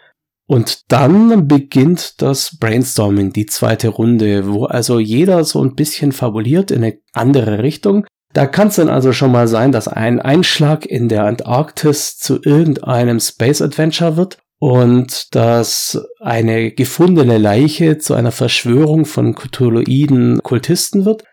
Und 0.45 0.91
dann 0.91 1.48
beginnt 1.48 2.22
das 2.22 2.57
Brainstorming, 2.57 3.31
die 3.31 3.45
zweite 3.45 3.89
Runde, 3.89 4.51
wo 4.51 4.65
also 4.65 5.00
jeder 5.00 5.45
so 5.45 5.63
ein 5.63 5.75
bisschen 5.75 6.12
fabuliert 6.12 6.72
in 6.72 6.83
eine 6.83 7.00
andere 7.13 7.63
Richtung. 7.63 8.05
Da 8.34 8.48
kann 8.48 8.70
es 8.70 8.75
dann 8.75 8.90
also 8.90 9.13
schon 9.13 9.32
mal 9.32 9.48
sein, 9.48 9.72
dass 9.72 9.88
ein 9.88 10.20
Einschlag 10.20 10.88
in 10.88 11.08
der 11.08 11.25
Antarktis 11.25 12.18
zu 12.18 12.42
irgendeinem 12.42 13.20
Space 13.20 13.62
Adventure 13.62 14.18
wird 14.18 14.40
und 14.58 15.36
dass 15.36 16.04
eine 16.20 16.72
gefundene 16.72 17.38
Leiche 17.38 18.00
zu 18.00 18.16
einer 18.16 18.32
Verschwörung 18.32 19.06
von 19.06 19.36
Cthulhuiden 19.36 20.42
Kultisten 20.42 21.06
wird. 21.06 21.24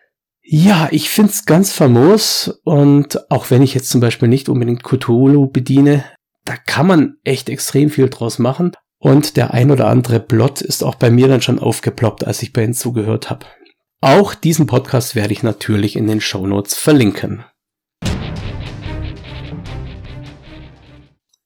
Ja, 0.43 0.89
ich 0.91 1.09
find's 1.09 1.45
ganz 1.45 1.71
famos 1.71 2.59
und 2.65 3.31
auch 3.31 3.49
wenn 3.49 3.63
ich 3.63 3.73
jetzt 3.73 3.89
zum 3.89 4.01
Beispiel 4.01 4.27
nicht 4.27 4.49
unbedingt 4.49 4.83
Cthulhu 4.83 5.47
bediene, 5.47 6.03
da 6.45 6.55
kann 6.55 6.85
man 6.85 7.15
echt 7.23 7.49
extrem 7.49 7.89
viel 7.89 8.09
draus 8.09 8.37
machen. 8.37 8.73
Und 8.99 9.37
der 9.37 9.51
ein 9.51 9.71
oder 9.71 9.87
andere 9.87 10.19
Plot 10.19 10.61
ist 10.61 10.83
auch 10.83 10.95
bei 10.95 11.09
mir 11.09 11.27
dann 11.27 11.41
schon 11.41 11.57
aufgeploppt, 11.57 12.27
als 12.27 12.43
ich 12.43 12.53
bei 12.53 12.63
Ihnen 12.63 12.75
zugehört 12.75 13.31
habe. 13.31 13.45
Auch 14.03 14.33
diesen 14.33 14.65
Podcast 14.65 15.15
werde 15.15 15.31
ich 15.31 15.43
natürlich 15.43 15.95
in 15.95 16.07
den 16.07 16.21
Show 16.21 16.47
Notes 16.47 16.75
verlinken. 16.75 17.45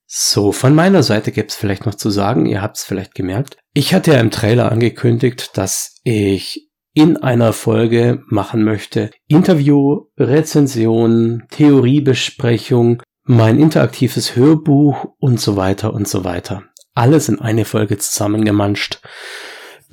So, 0.08 0.54
von 0.54 0.74
meiner 0.74 1.04
Seite 1.04 1.34
gäbe 1.34 1.48
es 1.50 1.56
vielleicht 1.56 1.86
noch 1.86 1.96
zu 1.96 2.10
sagen, 2.10 2.46
ihr 2.46 2.62
habt 2.62 2.78
es 2.78 2.86
vielleicht 2.86 3.14
gemerkt. 3.14 3.58
Ich 3.74 3.94
hatte 3.94 4.14
ja 4.14 4.22
im 4.22 4.32
Trailer 4.32 4.72
angekündigt, 4.72 5.58
dass 5.58 5.98
ich 6.06 6.70
in 6.94 7.18
einer 7.18 7.52
Folge 7.52 8.24
machen 8.28 8.64
möchte 8.64 9.12
Interview, 9.28 10.06
Rezension, 10.18 11.44
Theoriebesprechung, 11.52 13.04
mein 13.26 13.60
interaktives 13.60 14.38
Hörbuch 14.38 15.08
und 15.20 15.42
so 15.42 15.58
weiter 15.58 15.94
und 15.94 16.08
so 16.08 16.24
weiter 16.24 16.64
alles 16.96 17.30
in 17.30 17.40
eine 17.40 17.66
Folge 17.66 17.98
zusammengemanscht. 17.98 19.02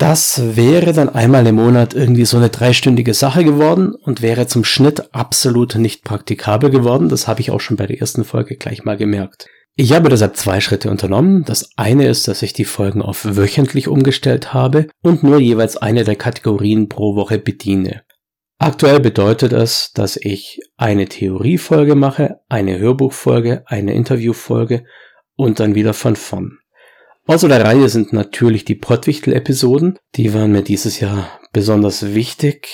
Das 0.03 0.57
wäre 0.57 0.91
dann 0.91 1.07
einmal 1.07 1.47
im 1.47 1.55
Monat 1.55 1.93
irgendwie 1.93 2.25
so 2.25 2.35
eine 2.35 2.49
dreistündige 2.49 3.13
Sache 3.13 3.45
geworden 3.45 3.95
und 3.95 4.21
wäre 4.21 4.47
zum 4.47 4.65
Schnitt 4.65 5.15
absolut 5.15 5.75
nicht 5.75 6.03
praktikabel 6.03 6.69
geworden. 6.69 7.07
Das 7.07 7.29
habe 7.29 7.39
ich 7.39 7.51
auch 7.51 7.61
schon 7.61 7.77
bei 7.77 7.87
der 7.87 8.01
ersten 8.01 8.25
Folge 8.25 8.57
gleich 8.57 8.83
mal 8.83 8.97
gemerkt. 8.97 9.47
Ich 9.75 9.93
habe 9.93 10.09
deshalb 10.09 10.35
zwei 10.35 10.59
Schritte 10.59 10.91
unternommen. 10.91 11.45
Das 11.45 11.69
eine 11.77 12.05
ist, 12.09 12.27
dass 12.27 12.41
ich 12.41 12.51
die 12.51 12.65
Folgen 12.65 13.01
auf 13.01 13.23
wöchentlich 13.23 13.87
umgestellt 13.87 14.53
habe 14.53 14.87
und 15.03 15.23
nur 15.23 15.39
jeweils 15.39 15.77
eine 15.77 16.03
der 16.03 16.17
Kategorien 16.17 16.89
pro 16.89 17.15
Woche 17.15 17.39
bediene. 17.39 18.01
Aktuell 18.59 18.99
bedeutet 18.99 19.53
es, 19.53 19.93
dass 19.93 20.17
ich 20.17 20.59
eine 20.75 21.05
Theoriefolge 21.05 21.95
mache, 21.95 22.41
eine 22.49 22.77
Hörbuchfolge, 22.77 23.63
eine 23.67 23.93
Interviewfolge 23.93 24.83
und 25.37 25.61
dann 25.61 25.75
wieder 25.75 25.93
von 25.93 26.17
vorn. 26.17 26.57
Außer 27.25 27.47
der 27.47 27.63
Reihe 27.63 27.87
sind 27.87 28.11
natürlich 28.11 28.65
die 28.65 28.75
Pottwichtel-Episoden. 28.75 29.97
Die 30.15 30.33
waren 30.33 30.51
mir 30.51 30.63
dieses 30.63 30.99
Jahr 30.99 31.39
besonders 31.53 32.13
wichtig, 32.13 32.67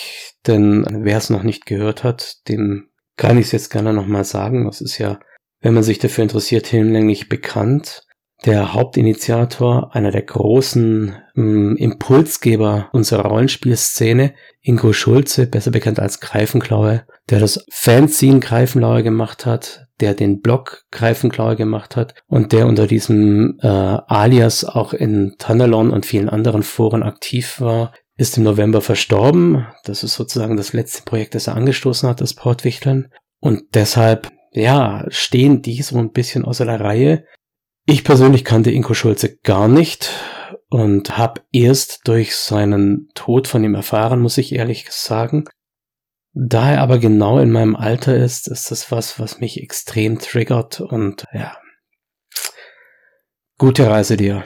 denn 0.48 0.86
wer 0.90 1.18
es 1.18 1.30
noch 1.30 1.44
nicht 1.44 1.66
gehört 1.66 2.04
hat, 2.04 2.48
dem 2.48 2.90
kann 3.16 3.38
ich 3.38 3.48
es 3.48 3.52
jetzt 3.52 3.70
gerne 3.70 3.94
nochmal 3.94 4.24
sagen. 4.24 4.66
Das 4.66 4.82
ist 4.82 4.98
ja, 4.98 5.20
wenn 5.62 5.74
man 5.74 5.84
sich 5.84 6.00
dafür 6.00 6.24
interessiert, 6.24 6.68
hinlänglich 6.68 7.30
bekannt. 7.30 8.04
Der 8.46 8.74
Hauptinitiator, 8.74 9.94
einer 9.94 10.12
der 10.12 10.22
großen 10.22 11.14
ähm, 11.36 11.76
Impulsgeber 11.76 12.90
unserer 12.94 13.26
Rollenspielszene, 13.26 14.34
Ingo 14.62 14.94
Schulze, 14.94 15.46
besser 15.46 15.72
bekannt 15.72 16.00
als 16.00 16.22
Greifenklaue, 16.22 17.04
der 17.30 17.40
das 17.42 17.66
Fanzine 17.70 18.40
Greifenklaue 18.40 19.04
gemacht 19.04 19.46
hat, 19.46 19.89
der 20.00 20.14
den 20.14 20.42
Blog 20.42 20.84
Greifenklaue 20.92 21.56
gemacht 21.56 21.96
hat 21.96 22.16
und 22.28 22.52
der 22.52 22.68
unter 22.68 22.88
diesem 22.88 23.58
äh, 23.62 23.68
Alias 23.68 24.64
auch 24.66 24.94
in 24.94 25.36
Tunnelon 25.38 25.92
und 25.92 26.06
vielen 26.06 26.30
anderen 26.30 26.64
Foren 26.64 27.04
aktiv 27.04 27.60
war, 27.60 27.94
ist 28.18 28.38
im 28.38 28.44
November 28.44 28.82
verstorben. 28.82 29.66
Das 29.86 30.04
ist 30.04 30.16
sozusagen 30.16 30.58
das 30.58 30.74
letzte 30.74 31.04
Projekt, 31.04 31.36
das 31.36 31.48
er 31.48 31.56
angestoßen 31.56 32.08
hat, 32.08 32.22
das 32.22 32.34
Portwichteln. 32.34 33.12
Und 33.40 33.76
deshalb, 33.76 34.32
ja, 34.52 35.06
stehen 35.08 35.62
die 35.62 35.82
so 35.82 35.98
ein 35.98 36.12
bisschen 36.12 36.44
außer 36.44 36.66
der 36.66 36.82
Reihe. 36.82 37.24
Ich 37.86 38.04
persönlich 38.04 38.44
kannte 38.44 38.72
Inko 38.72 38.94
Schulze 38.94 39.38
gar 39.44 39.68
nicht 39.68 40.12
und 40.70 41.18
habe 41.18 41.42
erst 41.52 42.08
durch 42.08 42.36
seinen 42.36 43.08
Tod 43.16 43.48
von 43.48 43.64
ihm 43.64 43.76
erfahren, 43.76 44.20
muss 44.20 44.38
ich 44.38 44.54
ehrlich 44.54 44.92
sagen. 44.92 45.46
Da 46.42 46.72
er 46.72 46.82
aber 46.82 47.00
genau 47.00 47.38
in 47.40 47.52
meinem 47.52 47.76
Alter 47.76 48.16
ist, 48.16 48.48
ist 48.48 48.72
das 48.72 48.94
was, 48.94 49.20
was 49.20 49.42
mich 49.42 49.62
extrem 49.62 50.20
triggert 50.20 50.80
und 50.80 51.26
ja. 51.34 51.58
Gute 53.58 53.90
Reise 53.90 54.16
dir. 54.16 54.46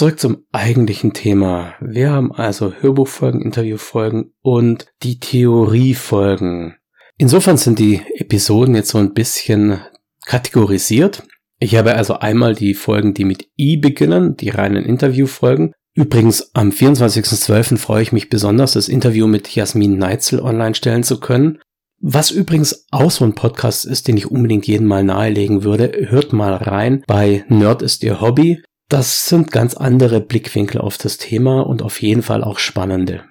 Zurück 0.00 0.18
zum 0.18 0.46
eigentlichen 0.50 1.12
Thema. 1.12 1.74
Wir 1.78 2.10
haben 2.10 2.32
also 2.32 2.72
Hörbuchfolgen, 2.72 3.42
Interviewfolgen 3.42 4.32
und 4.40 4.86
die 5.02 5.20
Theoriefolgen. 5.20 6.76
Insofern 7.18 7.58
sind 7.58 7.78
die 7.78 8.00
Episoden 8.14 8.74
jetzt 8.74 8.88
so 8.88 8.96
ein 8.96 9.12
bisschen 9.12 9.78
kategorisiert. 10.24 11.24
Ich 11.58 11.76
habe 11.76 11.96
also 11.96 12.14
einmal 12.14 12.54
die 12.54 12.72
Folgen, 12.72 13.12
die 13.12 13.26
mit 13.26 13.50
I 13.58 13.76
beginnen, 13.76 14.38
die 14.38 14.48
reinen 14.48 14.86
Interviewfolgen. 14.86 15.74
Übrigens, 15.92 16.54
am 16.54 16.70
24.12. 16.70 17.76
freue 17.76 18.00
ich 18.00 18.12
mich 18.12 18.30
besonders, 18.30 18.72
das 18.72 18.88
Interview 18.88 19.26
mit 19.26 19.54
Jasmin 19.54 19.98
Neitzel 19.98 20.40
online 20.40 20.74
stellen 20.74 21.02
zu 21.02 21.20
können. 21.20 21.58
Was 22.00 22.30
übrigens 22.30 22.86
auch 22.90 23.10
so 23.10 23.26
ein 23.26 23.34
Podcast 23.34 23.84
ist, 23.84 24.08
den 24.08 24.16
ich 24.16 24.30
unbedingt 24.30 24.66
jeden 24.66 24.86
mal 24.86 25.04
nahelegen 25.04 25.62
würde, 25.62 25.92
hört 26.08 26.32
mal 26.32 26.54
rein 26.54 27.04
bei 27.06 27.44
Nerd 27.48 27.82
ist 27.82 28.02
ihr 28.02 28.22
Hobby. 28.22 28.62
Das 28.90 29.26
sind 29.26 29.52
ganz 29.52 29.74
andere 29.74 30.20
Blickwinkel 30.20 30.80
auf 30.80 30.98
das 30.98 31.16
Thema 31.16 31.60
und 31.60 31.80
auf 31.80 32.02
jeden 32.02 32.22
Fall 32.22 32.42
auch 32.42 32.58
spannende. 32.58 33.24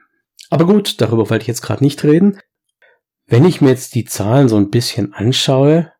Aber 0.50 0.66
gut, 0.66 1.02
darüber 1.02 1.30
wollte 1.30 1.44
ich 1.44 1.48
jetzt 1.50 1.62
gerade 1.62 1.84
nicht 1.84 2.02
reden. 2.06 2.40
Wenn 3.28 3.44
ich 3.44 3.60
mir 3.60 3.68
jetzt 3.68 3.94
die 3.94 4.06
Zahlen 4.06 4.48
so 4.48 4.56
ein 4.56 4.70
bisschen 4.70 5.14
anschaue, 5.14 5.92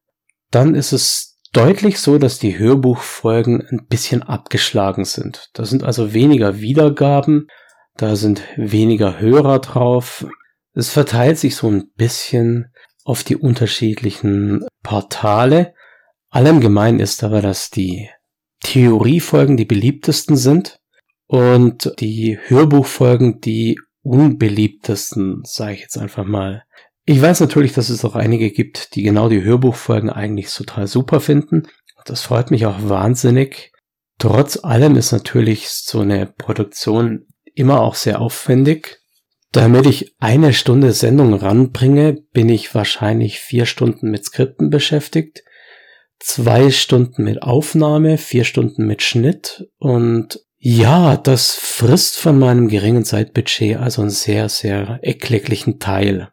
dann 0.50 0.76
ist 0.76 0.94
es 0.94 1.38
deutlich 1.52 2.00
so, 2.00 2.18
dass 2.18 2.40
die 2.40 2.58
Hörbuchfolgen 2.58 3.68
ein 3.70 3.86
bisschen 3.88 4.24
abgeschlagen 4.24 5.04
sind. 5.04 5.50
Da 5.54 5.66
sind 5.66 5.84
also 5.84 6.14
weniger 6.14 6.62
Wiedergaben, 6.62 7.48
da 7.98 8.16
sind 8.16 8.42
weniger 8.56 9.20
Hörer 9.20 9.60
drauf. 9.60 10.26
Es 10.74 10.88
verteilt 10.88 11.38
sich 11.38 11.58
so 11.58 11.68
ein 11.70 11.92
bisschen 11.98 12.72
auf 13.04 13.26
die 13.26 13.36
unterschiedlichen 13.36 14.66
Portale. 14.84 15.74
Allem 16.30 16.62
gemein 16.62 17.02
ist 17.02 17.26
aber, 17.26 17.42
dass 17.42 17.70
die 17.70 18.10
Theoriefolgen 18.62 19.58
die 19.58 19.66
beliebtesten 19.66 20.36
sind 20.36 20.80
und 21.28 21.94
die 22.00 22.38
Hörbuchfolgen 22.48 23.40
die 23.40 23.80
unbeliebtesten, 24.02 25.42
sage 25.46 25.74
ich 25.74 25.82
jetzt 25.82 25.98
einfach 25.98 26.26
mal. 26.26 26.64
Ich 27.06 27.22
weiß 27.22 27.40
natürlich, 27.40 27.74
dass 27.74 27.90
es 27.90 28.06
auch 28.06 28.16
einige 28.16 28.52
gibt, 28.52 28.96
die 28.96 29.04
genau 29.04 29.30
die 29.30 29.44
Hörbuchfolgen 29.44 30.10
eigentlich 30.10 30.54
total 30.54 30.88
super 30.88 31.20
finden. 31.20 31.68
Das 32.06 32.22
freut 32.22 32.52
mich 32.52 32.66
auch 32.66 32.78
wahnsinnig. 32.82 33.72
Trotz 34.18 34.64
allem 34.64 34.96
ist 34.96 35.12
natürlich 35.12 35.70
so 35.70 36.02
eine 36.02 36.26
Produktion 36.26 37.26
immer 37.56 37.82
auch 37.82 37.96
sehr 37.96 38.22
aufwendig. 38.22 39.00
Damit 39.52 39.88
ich 39.88 40.16
eine 40.20 40.54
Stunde 40.54 40.92
Sendung 40.92 41.34
ranbringe, 41.34 42.22
bin 42.34 42.50
ich 42.50 42.76
wahrscheinlich 42.76 43.40
vier 43.40 43.66
Stunden 43.66 44.12
mit 44.12 44.26
Skripten 44.26 44.70
beschäftigt 44.70 45.44
zwei 46.20 46.72
Stunden 46.72 47.24
mit 47.24 47.42
Aufnahme, 47.42 48.18
vier 48.18 48.44
Stunden 48.44 48.86
mit 48.86 49.02
Schnitt 49.02 49.68
und 49.78 50.40
ja, 50.62 51.16
das 51.16 51.56
frisst 51.56 52.18
von 52.18 52.38
meinem 52.38 52.68
geringen 52.68 53.06
Zeitbudget 53.06 53.78
also 53.78 54.02
einen 54.02 54.10
sehr, 54.10 54.50
sehr 54.50 55.00
erklecklichen 55.02 55.80
Teil. 55.80 56.30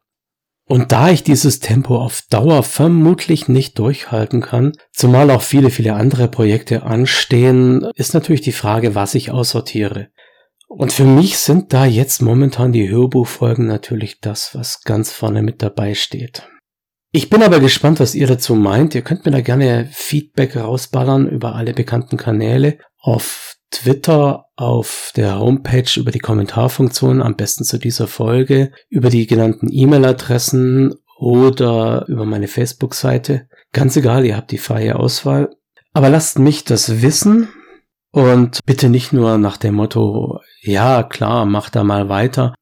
Und 0.68 0.90
da 0.90 1.10
ich 1.10 1.22
dieses 1.22 1.60
Tempo 1.60 1.96
auf 1.96 2.22
Dauer 2.28 2.64
vermutlich 2.64 3.46
nicht 3.46 3.78
durchhalten 3.78 4.40
kann, 4.40 4.72
zumal 4.92 5.30
auch 5.30 5.42
viele, 5.42 5.70
viele 5.70 5.94
andere 5.94 6.26
Projekte 6.26 6.82
anstehen, 6.82 7.86
ist 7.94 8.14
natürlich 8.14 8.40
die 8.40 8.50
Frage, 8.50 8.96
was 8.96 9.14
ich 9.14 9.30
aussortiere. 9.30 10.08
Und 10.66 10.92
für 10.92 11.04
mich 11.04 11.38
sind 11.38 11.72
da 11.72 11.84
jetzt 11.84 12.20
momentan 12.20 12.72
die 12.72 12.88
Hörbuchfolgen 12.88 13.68
natürlich 13.68 14.20
das, 14.20 14.56
was 14.56 14.80
ganz 14.82 15.12
vorne 15.12 15.42
mit 15.42 15.62
dabei 15.62 15.94
steht. 15.94 16.48
Ich 17.16 17.30
bin 17.30 17.42
aber 17.42 17.60
gespannt, 17.60 17.98
was 17.98 18.14
ihr 18.14 18.26
dazu 18.26 18.54
meint. 18.54 18.94
Ihr 18.94 19.00
könnt 19.00 19.24
mir 19.24 19.32
da 19.32 19.40
gerne 19.40 19.88
Feedback 19.90 20.54
rausballern 20.54 21.26
über 21.26 21.54
alle 21.54 21.72
bekannten 21.72 22.18
Kanäle. 22.18 22.76
Auf 23.00 23.54
Twitter, 23.70 24.48
auf 24.54 25.12
der 25.16 25.38
Homepage 25.38 25.88
über 25.98 26.10
die 26.10 26.18
Kommentarfunktion, 26.18 27.22
am 27.22 27.34
besten 27.34 27.64
zu 27.64 27.78
dieser 27.78 28.06
Folge, 28.06 28.70
über 28.90 29.08
die 29.08 29.26
genannten 29.26 29.70
E-Mail-Adressen 29.72 30.92
oder 31.18 32.04
über 32.06 32.26
meine 32.26 32.48
Facebook-Seite. 32.48 33.48
Ganz 33.72 33.96
egal, 33.96 34.26
ihr 34.26 34.36
habt 34.36 34.50
die 34.50 34.58
freie 34.58 34.96
Auswahl. 34.96 35.48
Aber 35.94 36.10
lasst 36.10 36.38
mich 36.38 36.64
das 36.64 37.00
wissen 37.00 37.48
und 38.10 38.60
bitte 38.66 38.90
nicht 38.90 39.14
nur 39.14 39.38
nach 39.38 39.56
dem 39.56 39.76
Motto, 39.76 40.40
ja 40.60 41.02
klar, 41.02 41.46
mach 41.46 41.70
da 41.70 41.82
mal 41.82 42.10
weiter. 42.10 42.52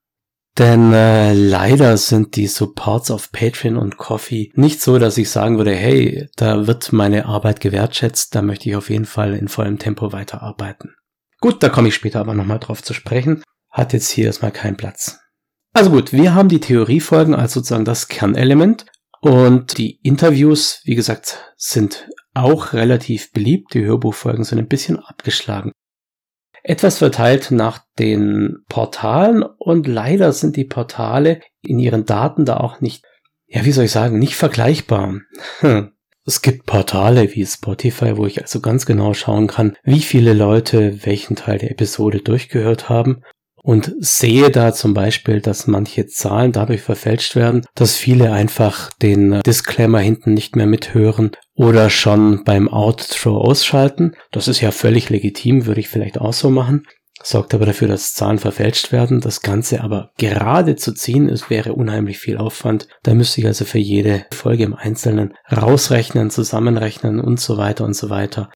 Denn 0.57 0.93
äh, 0.93 1.33
leider 1.33 1.97
sind 1.97 2.37
die 2.37 2.47
Supports 2.47 3.11
auf 3.11 3.31
Patreon 3.33 3.75
und 3.75 3.97
Coffee 3.97 4.51
nicht 4.55 4.81
so, 4.81 4.99
dass 4.99 5.17
ich 5.17 5.29
sagen 5.29 5.57
würde, 5.57 5.75
hey, 5.75 6.29
da 6.37 6.65
wird 6.65 6.93
meine 6.93 7.25
Arbeit 7.25 7.59
gewertschätzt, 7.59 8.33
da 8.35 8.41
möchte 8.41 8.69
ich 8.69 8.75
auf 8.77 8.89
jeden 8.89 9.05
Fall 9.05 9.35
in 9.35 9.49
vollem 9.49 9.79
Tempo 9.79 10.13
weiterarbeiten. 10.13 10.95
Gut, 11.41 11.61
da 11.61 11.67
komme 11.67 11.89
ich 11.89 11.95
später 11.95 12.21
aber 12.21 12.33
nochmal 12.33 12.59
drauf 12.59 12.81
zu 12.81 12.93
sprechen. 12.93 13.43
Hat 13.69 13.91
jetzt 13.91 14.09
hier 14.09 14.27
erstmal 14.27 14.51
keinen 14.51 14.77
Platz. 14.77 15.19
Also 15.73 15.89
gut, 15.89 16.13
wir 16.13 16.33
haben 16.33 16.47
die 16.47 16.61
Theoriefolgen 16.61 17.35
als 17.35 17.51
sozusagen 17.51 17.83
das 17.83 18.07
Kernelement 18.07 18.85
und 19.19 19.77
die 19.77 19.99
Interviews, 20.03 20.79
wie 20.85 20.95
gesagt, 20.95 21.53
sind 21.57 22.07
auch 22.33 22.71
relativ 22.71 23.33
beliebt. 23.33 23.73
Die 23.73 23.83
Hörbuchfolgen 23.83 24.45
sind 24.45 24.59
ein 24.59 24.69
bisschen 24.69 24.99
abgeschlagen. 24.99 25.71
Etwas 26.67 26.97
verteilt 26.97 27.51
nach 27.51 27.81
den 27.99 28.63
Portalen 28.69 29.43
und 29.43 29.85
leider 29.85 30.31
sind 30.31 30.55
die 30.55 30.65
Portale 30.65 31.41
in 31.61 31.77
ihren 31.77 32.07
Daten 32.07 32.43
da 32.43 32.57
auch 32.57 32.81
nicht, 32.81 33.05
ja, 33.45 33.65
wie 33.65 33.71
soll 33.71 33.85
ich 33.85 33.91
sagen, 33.91 34.17
nicht 34.19 34.35
vergleichbar. 34.35 35.13
Es 36.27 36.41
gibt 36.41 36.65
Portale 36.65 37.35
wie 37.35 37.45
Spotify, 37.45 38.17
wo 38.17 38.25
ich 38.25 38.41
also 38.41 38.59
ganz 38.59 38.87
genau 38.87 39.13
schauen 39.13 39.45
kann, 39.45 39.77
wie 39.83 39.99
viele 39.99 40.33
Leute 40.33 41.05
welchen 41.05 41.35
Teil 41.35 41.59
der 41.59 41.69
Episode 41.69 42.17
durchgehört 42.17 42.89
haben 42.89 43.21
und 43.61 43.93
sehe 43.99 44.49
da 44.49 44.73
zum 44.73 44.95
Beispiel, 44.95 45.39
dass 45.39 45.67
manche 45.67 46.07
Zahlen 46.07 46.51
dadurch 46.51 46.81
verfälscht 46.81 47.35
werden, 47.35 47.63
dass 47.75 47.95
viele 47.95 48.31
einfach 48.31 48.91
den 48.93 49.39
Disclaimer 49.45 49.99
hinten 49.99 50.33
nicht 50.33 50.55
mehr 50.55 50.65
mithören 50.65 51.29
oder 51.55 51.89
schon 51.89 52.43
beim 52.43 52.67
Outro 52.71 53.37
ausschalten. 53.39 54.15
Das 54.31 54.47
ist 54.47 54.61
ja 54.61 54.71
völlig 54.71 55.09
legitim, 55.09 55.65
würde 55.65 55.79
ich 55.79 55.89
vielleicht 55.89 56.19
auch 56.19 56.33
so 56.33 56.49
machen. 56.49 56.85
Sorgt 57.23 57.53
aber 57.55 57.65
dafür, 57.65 57.87
dass 57.87 58.13
Zahlen 58.13 58.37
verfälscht 58.37 58.91
werden. 58.91 59.21
Das 59.21 59.41
Ganze 59.41 59.81
aber 59.81 60.11
gerade 60.17 60.75
zu 60.75 60.93
ziehen, 60.93 61.27
es 61.29 61.49
wäre 61.49 61.73
unheimlich 61.73 62.19
viel 62.19 62.37
Aufwand. 62.37 62.87
Da 63.03 63.13
müsste 63.13 63.41
ich 63.41 63.47
also 63.47 63.65
für 63.65 63.79
jede 63.79 64.25
Folge 64.31 64.63
im 64.63 64.75
Einzelnen 64.75 65.33
rausrechnen, 65.51 66.29
zusammenrechnen 66.29 67.19
und 67.19 67.39
so 67.39 67.57
weiter 67.57 67.85
und 67.85 67.95
so 67.95 68.09
weiter. 68.09 68.51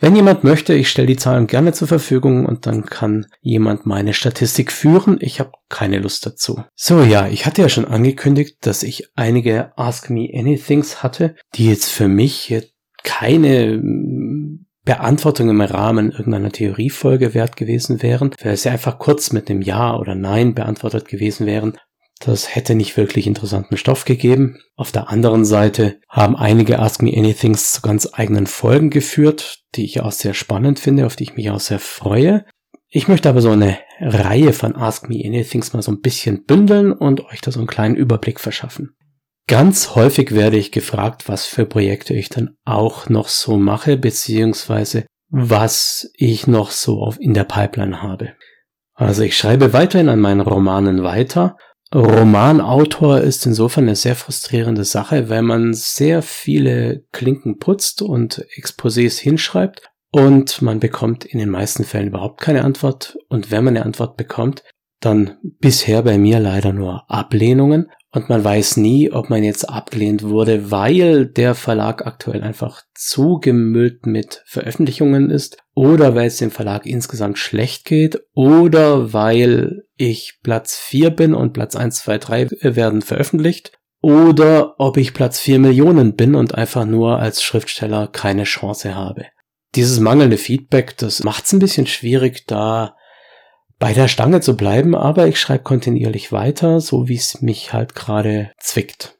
Wenn 0.00 0.16
jemand 0.16 0.44
möchte, 0.44 0.72
ich 0.72 0.88
stelle 0.88 1.06
die 1.06 1.16
Zahlen 1.16 1.46
gerne 1.46 1.74
zur 1.74 1.86
Verfügung 1.86 2.46
und 2.46 2.66
dann 2.66 2.86
kann 2.86 3.26
jemand 3.42 3.84
meine 3.84 4.14
Statistik 4.14 4.72
führen. 4.72 5.18
Ich 5.20 5.40
habe 5.40 5.52
keine 5.68 5.98
Lust 5.98 6.24
dazu. 6.24 6.64
So, 6.74 7.02
ja, 7.02 7.28
ich 7.28 7.44
hatte 7.44 7.60
ja 7.60 7.68
schon 7.68 7.84
angekündigt, 7.84 8.56
dass 8.62 8.82
ich 8.82 9.08
einige 9.14 9.76
Ask 9.76 10.08
Me 10.08 10.30
Anythings 10.34 11.02
hatte, 11.02 11.36
die 11.54 11.68
jetzt 11.68 11.90
für 11.90 12.08
mich 12.08 12.54
keine 13.04 13.74
hm, 13.74 14.66
Beantwortung 14.84 15.50
im 15.50 15.60
Rahmen 15.60 16.10
irgendeiner 16.10 16.50
Theoriefolge 16.50 17.34
wert 17.34 17.56
gewesen 17.56 18.02
wären, 18.02 18.30
weil 18.42 18.56
sie 18.56 18.70
einfach 18.70 18.98
kurz 18.98 19.32
mit 19.32 19.50
einem 19.50 19.60
Ja 19.60 19.96
oder 19.96 20.14
Nein 20.14 20.54
beantwortet 20.54 21.08
gewesen 21.08 21.46
wären, 21.46 21.76
das 22.20 22.54
hätte 22.54 22.74
nicht 22.74 22.98
wirklich 22.98 23.26
interessanten 23.26 23.78
Stoff 23.78 24.04
gegeben. 24.04 24.58
Auf 24.76 24.92
der 24.92 25.08
anderen 25.08 25.46
Seite 25.46 25.98
haben 26.08 26.36
einige 26.36 26.78
Ask 26.78 27.02
Me 27.02 27.16
Anythings 27.16 27.72
zu 27.72 27.80
ganz 27.80 28.08
eigenen 28.12 28.46
Folgen 28.46 28.90
geführt, 28.90 29.62
die 29.74 29.86
ich 29.86 30.02
auch 30.02 30.12
sehr 30.12 30.34
spannend 30.34 30.78
finde, 30.78 31.06
auf 31.06 31.16
die 31.16 31.24
ich 31.24 31.34
mich 31.34 31.50
auch 31.50 31.60
sehr 31.60 31.78
freue. 31.78 32.44
Ich 32.90 33.08
möchte 33.08 33.30
aber 33.30 33.40
so 33.40 33.50
eine 33.50 33.78
Reihe 34.00 34.52
von 34.52 34.76
Ask 34.76 35.08
Me 35.08 35.22
Anythings 35.24 35.72
mal 35.72 35.80
so 35.80 35.92
ein 35.92 36.00
bisschen 36.00 36.44
bündeln 36.44 36.92
und 36.92 37.24
euch 37.24 37.40
da 37.40 37.52
so 37.52 37.60
einen 37.60 37.68
kleinen 37.68 37.96
Überblick 37.96 38.38
verschaffen. 38.38 38.90
Ganz 39.46 39.94
häufig 39.94 40.32
werde 40.32 40.58
ich 40.58 40.72
gefragt, 40.72 41.26
was 41.26 41.46
für 41.46 41.64
Projekte 41.64 42.12
ich 42.12 42.28
dann 42.28 42.50
auch 42.66 43.08
noch 43.08 43.28
so 43.28 43.56
mache, 43.56 43.96
beziehungsweise 43.96 45.06
was 45.30 46.10
ich 46.14 46.46
noch 46.46 46.70
so 46.70 47.14
in 47.18 47.32
der 47.32 47.44
Pipeline 47.44 48.02
habe. 48.02 48.34
Also 48.94 49.22
ich 49.22 49.38
schreibe 49.38 49.72
weiterhin 49.72 50.10
an 50.10 50.20
meinen 50.20 50.42
Romanen 50.42 51.02
weiter 51.02 51.56
Romanautor 51.94 53.20
ist 53.20 53.46
insofern 53.46 53.84
eine 53.84 53.96
sehr 53.96 54.14
frustrierende 54.14 54.84
Sache, 54.84 55.28
weil 55.28 55.42
man 55.42 55.74
sehr 55.74 56.22
viele 56.22 57.04
Klinken 57.10 57.58
putzt 57.58 58.00
und 58.00 58.46
Exposés 58.56 59.18
hinschreibt 59.18 59.90
und 60.12 60.62
man 60.62 60.78
bekommt 60.78 61.24
in 61.24 61.40
den 61.40 61.50
meisten 61.50 61.84
Fällen 61.84 62.08
überhaupt 62.08 62.40
keine 62.40 62.64
Antwort. 62.64 63.18
Und 63.28 63.50
wenn 63.50 63.64
man 63.64 63.76
eine 63.76 63.86
Antwort 63.86 64.16
bekommt, 64.16 64.62
dann 65.00 65.38
bisher 65.42 66.02
bei 66.02 66.16
mir 66.18 66.38
leider 66.38 66.72
nur 66.72 67.10
Ablehnungen 67.10 67.90
und 68.12 68.28
man 68.28 68.42
weiß 68.42 68.76
nie, 68.78 69.12
ob 69.12 69.30
man 69.30 69.44
jetzt 69.44 69.68
abgelehnt 69.68 70.22
wurde, 70.24 70.70
weil 70.70 71.26
der 71.26 71.54
Verlag 71.54 72.06
aktuell 72.06 72.42
einfach 72.42 72.82
zugemüllt 72.94 74.06
mit 74.06 74.42
Veröffentlichungen 74.46 75.30
ist 75.30 75.58
oder 75.74 76.14
weil 76.16 76.26
es 76.26 76.38
dem 76.38 76.50
Verlag 76.50 76.86
insgesamt 76.86 77.38
schlecht 77.38 77.84
geht 77.84 78.20
oder 78.34 79.12
weil 79.12 79.84
ich 79.96 80.40
Platz 80.42 80.76
4 80.76 81.10
bin 81.10 81.34
und 81.34 81.52
Platz 81.52 81.76
1, 81.76 82.00
2, 82.00 82.18
3 82.18 82.48
werden 82.62 83.02
veröffentlicht 83.02 83.72
oder 84.00 84.74
ob 84.78 84.96
ich 84.96 85.14
Platz 85.14 85.38
4 85.38 85.60
Millionen 85.60 86.16
bin 86.16 86.34
und 86.34 86.54
einfach 86.54 86.86
nur 86.86 87.18
als 87.18 87.42
Schriftsteller 87.42 88.08
keine 88.08 88.44
Chance 88.44 88.94
habe. 88.94 89.26
Dieses 89.76 90.00
mangelnde 90.00 90.36
Feedback, 90.38 90.96
das 90.96 91.22
macht 91.22 91.44
es 91.44 91.52
ein 91.52 91.60
bisschen 91.60 91.86
schwierig, 91.86 92.44
da 92.46 92.96
bei 93.80 93.94
der 93.94 94.06
Stange 94.06 94.40
zu 94.40 94.56
bleiben, 94.56 94.94
aber 94.94 95.26
ich 95.26 95.40
schreibe 95.40 95.64
kontinuierlich 95.64 96.30
weiter, 96.30 96.80
so 96.80 97.08
wie 97.08 97.16
es 97.16 97.40
mich 97.40 97.72
halt 97.72 97.96
gerade 97.96 98.52
zwickt. 98.60 99.16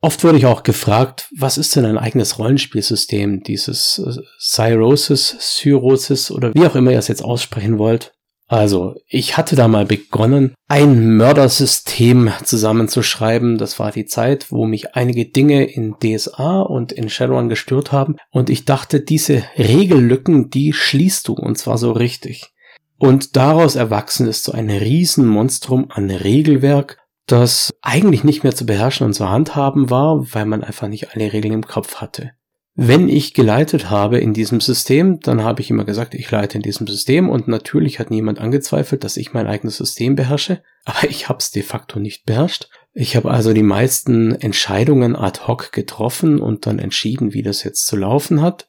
Oft 0.00 0.24
wurde 0.24 0.38
ich 0.38 0.46
auch 0.46 0.62
gefragt, 0.62 1.28
was 1.36 1.58
ist 1.58 1.76
denn 1.76 1.84
ein 1.84 1.98
eigenes 1.98 2.38
Rollenspielsystem, 2.38 3.42
dieses 3.42 4.00
äh, 4.04 4.20
Cyrosis, 4.40 5.36
Cyrosis 5.40 6.30
oder 6.30 6.54
wie 6.54 6.66
auch 6.66 6.74
immer 6.74 6.92
ihr 6.92 6.98
es 6.98 7.08
jetzt 7.08 7.22
aussprechen 7.22 7.78
wollt. 7.78 8.12
Also, 8.46 8.94
ich 9.06 9.36
hatte 9.36 9.56
da 9.56 9.68
mal 9.68 9.84
begonnen, 9.84 10.54
ein 10.68 11.16
Mördersystem 11.16 12.30
zusammenzuschreiben. 12.44 13.58
Das 13.58 13.78
war 13.78 13.92
die 13.92 14.06
Zeit, 14.06 14.50
wo 14.50 14.64
mich 14.64 14.94
einige 14.94 15.26
Dinge 15.26 15.64
in 15.64 15.96
DSA 16.02 16.62
und 16.62 16.92
in 16.92 17.10
Shadowrun 17.10 17.50
gestört 17.50 17.92
haben. 17.92 18.16
Und 18.30 18.48
ich 18.48 18.64
dachte, 18.64 19.00
diese 19.00 19.44
Regellücken, 19.58 20.48
die 20.48 20.72
schließt 20.72 21.28
du, 21.28 21.34
und 21.34 21.58
zwar 21.58 21.76
so 21.76 21.92
richtig. 21.92 22.54
Und 22.98 23.36
daraus 23.36 23.76
erwachsen 23.76 24.26
ist 24.26 24.44
so 24.44 24.52
ein 24.52 24.70
Riesenmonstrum 24.70 25.86
an 25.90 26.10
Regelwerk, 26.10 26.98
das 27.26 27.72
eigentlich 27.82 28.24
nicht 28.24 28.42
mehr 28.42 28.54
zu 28.54 28.66
beherrschen 28.66 29.06
und 29.06 29.14
zu 29.14 29.28
handhaben 29.28 29.90
war, 29.90 30.34
weil 30.34 30.46
man 30.46 30.64
einfach 30.64 30.88
nicht 30.88 31.14
alle 31.14 31.32
Regeln 31.32 31.54
im 31.54 31.66
Kopf 31.66 31.96
hatte. 31.96 32.32
Wenn 32.80 33.08
ich 33.08 33.34
geleitet 33.34 33.90
habe 33.90 34.18
in 34.18 34.34
diesem 34.34 34.60
System, 34.60 35.18
dann 35.18 35.42
habe 35.42 35.60
ich 35.60 35.68
immer 35.68 35.84
gesagt, 35.84 36.14
ich 36.14 36.30
leite 36.30 36.58
in 36.58 36.62
diesem 36.62 36.86
System 36.86 37.28
und 37.28 37.48
natürlich 37.48 37.98
hat 37.98 38.10
niemand 38.12 38.38
angezweifelt, 38.38 39.02
dass 39.02 39.16
ich 39.16 39.32
mein 39.32 39.48
eigenes 39.48 39.76
System 39.76 40.14
beherrsche, 40.14 40.62
aber 40.84 41.10
ich 41.10 41.28
habe 41.28 41.40
es 41.40 41.50
de 41.50 41.62
facto 41.62 41.98
nicht 41.98 42.24
beherrscht. 42.24 42.68
Ich 42.92 43.16
habe 43.16 43.32
also 43.32 43.52
die 43.52 43.64
meisten 43.64 44.32
Entscheidungen 44.32 45.16
ad 45.16 45.40
hoc 45.48 45.72
getroffen 45.72 46.40
und 46.40 46.66
dann 46.66 46.78
entschieden, 46.78 47.32
wie 47.32 47.42
das 47.42 47.64
jetzt 47.64 47.84
zu 47.84 47.96
laufen 47.96 48.42
hat. 48.42 48.68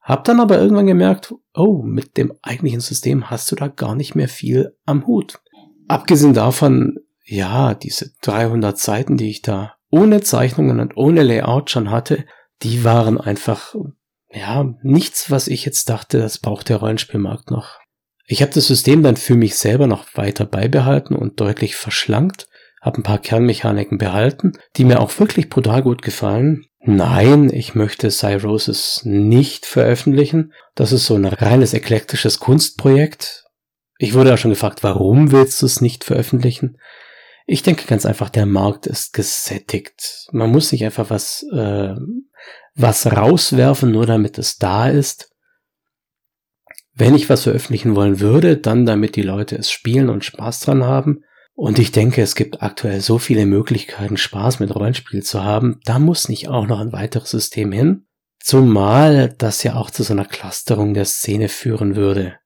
Hab 0.00 0.24
dann 0.24 0.40
aber 0.40 0.58
irgendwann 0.58 0.86
gemerkt, 0.86 1.34
oh, 1.54 1.82
mit 1.82 2.16
dem 2.16 2.32
eigentlichen 2.42 2.80
System 2.80 3.30
hast 3.30 3.50
du 3.52 3.56
da 3.56 3.68
gar 3.68 3.94
nicht 3.94 4.14
mehr 4.14 4.28
viel 4.28 4.76
am 4.86 5.06
Hut. 5.06 5.40
Abgesehen 5.88 6.34
davon, 6.34 6.98
ja, 7.24 7.74
diese 7.74 8.12
300 8.22 8.78
Seiten, 8.78 9.16
die 9.16 9.30
ich 9.30 9.42
da 9.42 9.74
ohne 9.90 10.20
Zeichnungen 10.20 10.80
und 10.80 10.96
ohne 10.96 11.22
Layout 11.22 11.70
schon 11.70 11.90
hatte, 11.90 12.24
die 12.62 12.84
waren 12.84 13.20
einfach, 13.20 13.74
ja, 14.30 14.72
nichts, 14.82 15.30
was 15.30 15.48
ich 15.48 15.64
jetzt 15.64 15.88
dachte, 15.88 16.18
das 16.18 16.38
braucht 16.38 16.68
der 16.68 16.78
Rollenspielmarkt 16.78 17.50
noch. 17.50 17.78
Ich 18.26 18.42
habe 18.42 18.52
das 18.52 18.68
System 18.68 19.02
dann 19.02 19.16
für 19.16 19.34
mich 19.34 19.56
selber 19.56 19.86
noch 19.86 20.06
weiter 20.14 20.44
beibehalten 20.44 21.16
und 21.16 21.40
deutlich 21.40 21.74
verschlankt, 21.74 22.48
habe 22.80 23.00
ein 23.00 23.02
paar 23.02 23.18
Kernmechaniken 23.18 23.98
behalten, 23.98 24.52
die 24.76 24.84
mir 24.84 25.00
auch 25.00 25.18
wirklich 25.18 25.50
brutal 25.50 25.82
gut 25.82 26.02
gefallen, 26.02 26.66
Nein, 26.82 27.50
ich 27.52 27.74
möchte 27.74 28.10
Cyrosis 28.10 29.02
nicht 29.04 29.66
veröffentlichen. 29.66 30.52
Das 30.74 30.92
ist 30.92 31.06
so 31.06 31.14
ein 31.14 31.26
reines 31.26 31.74
eklektisches 31.74 32.40
Kunstprojekt. 32.40 33.44
Ich 33.98 34.14
wurde 34.14 34.30
ja 34.30 34.38
schon 34.38 34.50
gefragt, 34.50 34.82
warum 34.82 35.30
willst 35.30 35.60
du 35.60 35.66
es 35.66 35.82
nicht 35.82 36.04
veröffentlichen? 36.04 36.78
Ich 37.46 37.62
denke 37.62 37.86
ganz 37.86 38.06
einfach, 38.06 38.30
der 38.30 38.46
Markt 38.46 38.86
ist 38.86 39.12
gesättigt. 39.12 40.26
Man 40.32 40.50
muss 40.50 40.72
nicht 40.72 40.84
einfach 40.84 41.10
was, 41.10 41.44
äh, 41.52 41.94
was 42.74 43.06
rauswerfen, 43.06 43.90
nur 43.90 44.06
damit 44.06 44.38
es 44.38 44.56
da 44.56 44.88
ist. 44.88 45.30
wenn 46.94 47.14
ich 47.14 47.30
was 47.30 47.44
veröffentlichen 47.44 47.96
wollen 47.96 48.20
würde, 48.20 48.56
dann 48.58 48.84
damit 48.84 49.16
die 49.16 49.22
Leute 49.22 49.56
es 49.56 49.70
spielen 49.70 50.10
und 50.10 50.24
Spaß 50.24 50.60
dran 50.60 50.84
haben. 50.84 51.24
Und 51.60 51.78
ich 51.78 51.92
denke, 51.92 52.22
es 52.22 52.36
gibt 52.36 52.62
aktuell 52.62 53.02
so 53.02 53.18
viele 53.18 53.44
Möglichkeiten, 53.44 54.16
Spaß 54.16 54.60
mit 54.60 54.74
Rollenspiel 54.74 55.22
zu 55.22 55.44
haben. 55.44 55.78
Da 55.84 55.98
muss 55.98 56.30
nicht 56.30 56.48
auch 56.48 56.66
noch 56.66 56.80
ein 56.80 56.94
weiteres 56.94 57.28
System 57.28 57.70
hin. 57.70 58.06
Zumal 58.38 59.34
das 59.36 59.62
ja 59.62 59.74
auch 59.74 59.90
zu 59.90 60.02
so 60.02 60.14
einer 60.14 60.24
Clusterung 60.24 60.94
der 60.94 61.04
Szene 61.04 61.50
führen 61.50 61.96
würde. 61.96 62.36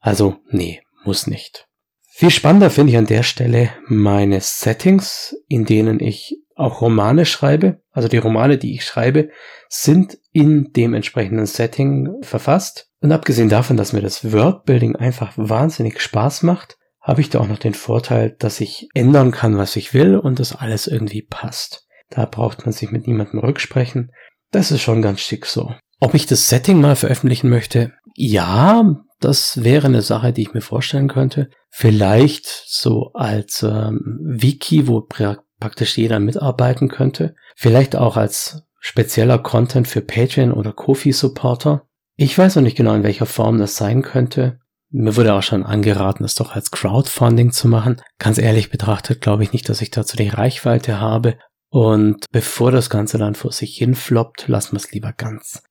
Also, 0.00 0.38
nee, 0.50 0.82
muss 1.04 1.28
nicht. 1.28 1.68
Viel 2.08 2.30
spannender 2.30 2.68
finde 2.68 2.90
ich 2.90 2.98
an 2.98 3.06
der 3.06 3.22
Stelle 3.22 3.70
meine 3.86 4.40
Settings, 4.40 5.36
in 5.46 5.64
denen 5.64 6.00
ich 6.00 6.36
auch 6.56 6.80
Romane 6.80 7.26
schreibe. 7.26 7.80
Also 7.92 8.08
die 8.08 8.18
Romane, 8.18 8.58
die 8.58 8.74
ich 8.74 8.84
schreibe, 8.84 9.28
sind 9.68 10.18
in 10.32 10.72
dem 10.72 10.94
entsprechenden 10.94 11.46
Setting 11.46 12.08
verfasst. 12.22 12.90
Und 13.00 13.12
abgesehen 13.12 13.48
davon, 13.48 13.76
dass 13.76 13.92
mir 13.92 14.02
das 14.02 14.32
Wordbuilding 14.32 14.96
einfach 14.96 15.32
wahnsinnig 15.36 16.00
Spaß 16.00 16.42
macht, 16.42 16.76
habe 17.04 17.20
ich 17.20 17.28
da 17.28 17.38
auch 17.38 17.46
noch 17.46 17.58
den 17.58 17.74
Vorteil, 17.74 18.34
dass 18.38 18.60
ich 18.60 18.88
ändern 18.94 19.30
kann, 19.30 19.58
was 19.58 19.76
ich 19.76 19.92
will 19.92 20.16
und 20.16 20.40
das 20.40 20.56
alles 20.56 20.86
irgendwie 20.86 21.22
passt. 21.22 21.86
Da 22.08 22.24
braucht 22.24 22.64
man 22.64 22.72
sich 22.72 22.90
mit 22.90 23.06
niemandem 23.06 23.40
rücksprechen. 23.40 24.10
Das 24.50 24.70
ist 24.70 24.80
schon 24.80 25.02
ganz 25.02 25.20
schick 25.20 25.46
so. 25.46 25.74
Ob 26.00 26.14
ich 26.14 26.26
das 26.26 26.48
Setting 26.48 26.80
mal 26.80 26.96
veröffentlichen 26.96 27.50
möchte? 27.50 27.92
Ja, 28.14 28.96
das 29.20 29.62
wäre 29.62 29.86
eine 29.86 30.02
Sache, 30.02 30.32
die 30.32 30.42
ich 30.42 30.54
mir 30.54 30.60
vorstellen 30.62 31.08
könnte. 31.08 31.50
Vielleicht 31.70 32.46
so 32.46 33.10
als 33.14 33.62
ähm, 33.62 34.18
Wiki, 34.22 34.88
wo 34.88 35.02
pra 35.02 35.38
praktisch 35.60 35.96
jeder 35.96 36.20
mitarbeiten 36.20 36.88
könnte. 36.88 37.34
Vielleicht 37.56 37.96
auch 37.96 38.16
als 38.16 38.64
spezieller 38.80 39.38
Content 39.38 39.88
für 39.88 40.02
Patreon 40.02 40.52
oder 40.52 40.72
Kofi-Supporter. 40.72 41.86
Ich 42.16 42.36
weiß 42.36 42.56
noch 42.56 42.62
nicht 42.62 42.76
genau, 42.76 42.94
in 42.94 43.02
welcher 43.02 43.26
Form 43.26 43.58
das 43.58 43.76
sein 43.76 44.02
könnte. 44.02 44.58
Mir 44.96 45.16
wurde 45.16 45.34
auch 45.34 45.42
schon 45.42 45.64
angeraten, 45.64 46.22
es 46.22 46.36
doch 46.36 46.54
als 46.54 46.70
Crowdfunding 46.70 47.50
zu 47.50 47.66
machen. 47.66 48.00
Ganz 48.20 48.38
ehrlich 48.38 48.70
betrachtet 48.70 49.20
glaube 49.20 49.42
ich 49.42 49.52
nicht, 49.52 49.68
dass 49.68 49.82
ich 49.82 49.90
dazu 49.90 50.16
die 50.16 50.28
Reichweite 50.28 51.00
habe. 51.00 51.36
Und 51.68 52.26
bevor 52.30 52.70
das 52.70 52.90
Ganze 52.90 53.18
dann 53.18 53.34
vor 53.34 53.50
sich 53.50 53.76
hinfloppt, 53.76 54.46
lassen 54.46 54.74
wir 54.74 54.76
es 54.76 54.92
lieber 54.92 55.12
ganz. 55.12 55.64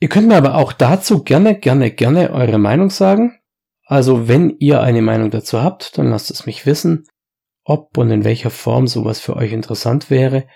Ihr 0.00 0.08
könnt 0.08 0.26
mir 0.26 0.36
aber 0.36 0.56
auch 0.56 0.72
dazu 0.72 1.22
gerne, 1.22 1.56
gerne, 1.56 1.92
gerne 1.92 2.32
eure 2.32 2.58
Meinung 2.58 2.90
sagen. 2.90 3.38
Also 3.86 4.26
wenn 4.26 4.56
ihr 4.58 4.80
eine 4.80 5.02
Meinung 5.02 5.30
dazu 5.30 5.62
habt, 5.62 5.96
dann 5.96 6.10
lasst 6.10 6.32
es 6.32 6.44
mich 6.44 6.66
wissen, 6.66 7.06
ob 7.62 7.96
und 7.96 8.10
in 8.10 8.24
welcher 8.24 8.50
Form 8.50 8.88
sowas 8.88 9.20
für 9.20 9.36
euch 9.36 9.52
interessant 9.52 10.10
wäre 10.10 10.48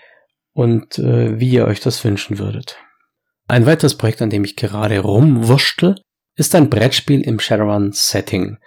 und 0.51 0.99
äh, 0.99 1.39
wie 1.39 1.51
ihr 1.51 1.67
euch 1.67 1.79
das 1.79 2.03
wünschen 2.03 2.37
würdet. 2.37 2.75
Ein 3.47 3.65
weiteres 3.65 3.95
Projekt, 3.95 4.21
an 4.21 4.29
dem 4.29 4.43
ich 4.43 4.57
gerade 4.57 4.99
rumwurschtel, 4.99 5.95
ist 6.35 6.55
ein 6.55 6.69
Brettspiel 6.69 7.21
im 7.21 7.39
Shadowrun-Setting. 7.39 8.57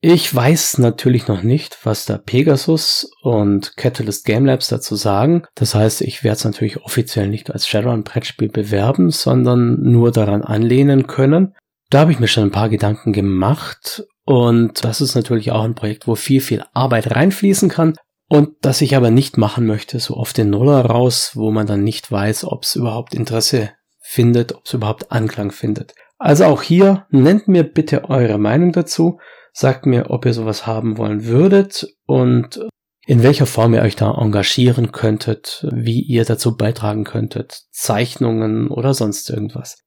Ich 0.00 0.32
weiß 0.32 0.78
natürlich 0.78 1.26
noch 1.26 1.42
nicht, 1.42 1.78
was 1.84 2.04
da 2.04 2.18
Pegasus 2.18 3.10
und 3.22 3.76
Catalyst 3.76 4.24
Game 4.24 4.44
Labs 4.44 4.68
dazu 4.68 4.94
sagen. 4.94 5.44
Das 5.54 5.74
heißt, 5.74 6.02
ich 6.02 6.22
werde 6.22 6.36
es 6.36 6.44
natürlich 6.44 6.82
offiziell 6.82 7.28
nicht 7.28 7.50
als 7.50 7.66
Shadowrun-Brettspiel 7.66 8.48
bewerben, 8.48 9.10
sondern 9.10 9.80
nur 9.80 10.12
daran 10.12 10.42
anlehnen 10.42 11.06
können. 11.06 11.54
Da 11.90 12.00
habe 12.00 12.12
ich 12.12 12.20
mir 12.20 12.28
schon 12.28 12.44
ein 12.44 12.52
paar 12.52 12.68
Gedanken 12.68 13.12
gemacht 13.12 14.04
und 14.24 14.84
das 14.84 15.00
ist 15.00 15.14
natürlich 15.14 15.52
auch 15.52 15.62
ein 15.62 15.74
Projekt, 15.74 16.06
wo 16.06 16.14
viel, 16.14 16.40
viel 16.40 16.64
Arbeit 16.74 17.10
reinfließen 17.12 17.68
kann 17.68 17.94
und 18.28 18.50
das 18.60 18.80
ich 18.80 18.96
aber 18.96 19.10
nicht 19.10 19.38
machen 19.38 19.66
möchte, 19.66 20.00
so 20.00 20.14
auf 20.14 20.32
den 20.32 20.50
Nuller 20.50 20.84
raus, 20.84 21.32
wo 21.34 21.50
man 21.52 21.66
dann 21.66 21.84
nicht 21.84 22.10
weiß, 22.10 22.44
ob 22.44 22.64
es 22.64 22.74
überhaupt 22.74 23.14
Interesse 23.14 23.70
findet, 24.00 24.54
ob 24.54 24.66
es 24.66 24.74
überhaupt 24.74 25.12
Anklang 25.12 25.52
findet. 25.52 25.94
Also 26.18 26.44
auch 26.44 26.62
hier 26.62 27.06
nennt 27.10 27.48
mir 27.48 27.62
bitte 27.62 28.08
eure 28.08 28.38
Meinung 28.38 28.72
dazu, 28.72 29.18
sagt 29.52 29.86
mir, 29.86 30.10
ob 30.10 30.24
ihr 30.24 30.32
sowas 30.32 30.66
haben 30.66 30.98
wollen 30.98 31.26
würdet 31.26 31.86
und 32.06 32.66
in 33.06 33.22
welcher 33.22 33.46
Form 33.46 33.74
ihr 33.74 33.82
euch 33.82 33.96
da 33.96 34.12
engagieren 34.12 34.92
könntet, 34.92 35.66
wie 35.72 36.00
ihr 36.00 36.24
dazu 36.24 36.56
beitragen 36.56 37.04
könntet, 37.04 37.62
Zeichnungen 37.70 38.68
oder 38.68 38.94
sonst 38.94 39.30
irgendwas. 39.30 39.78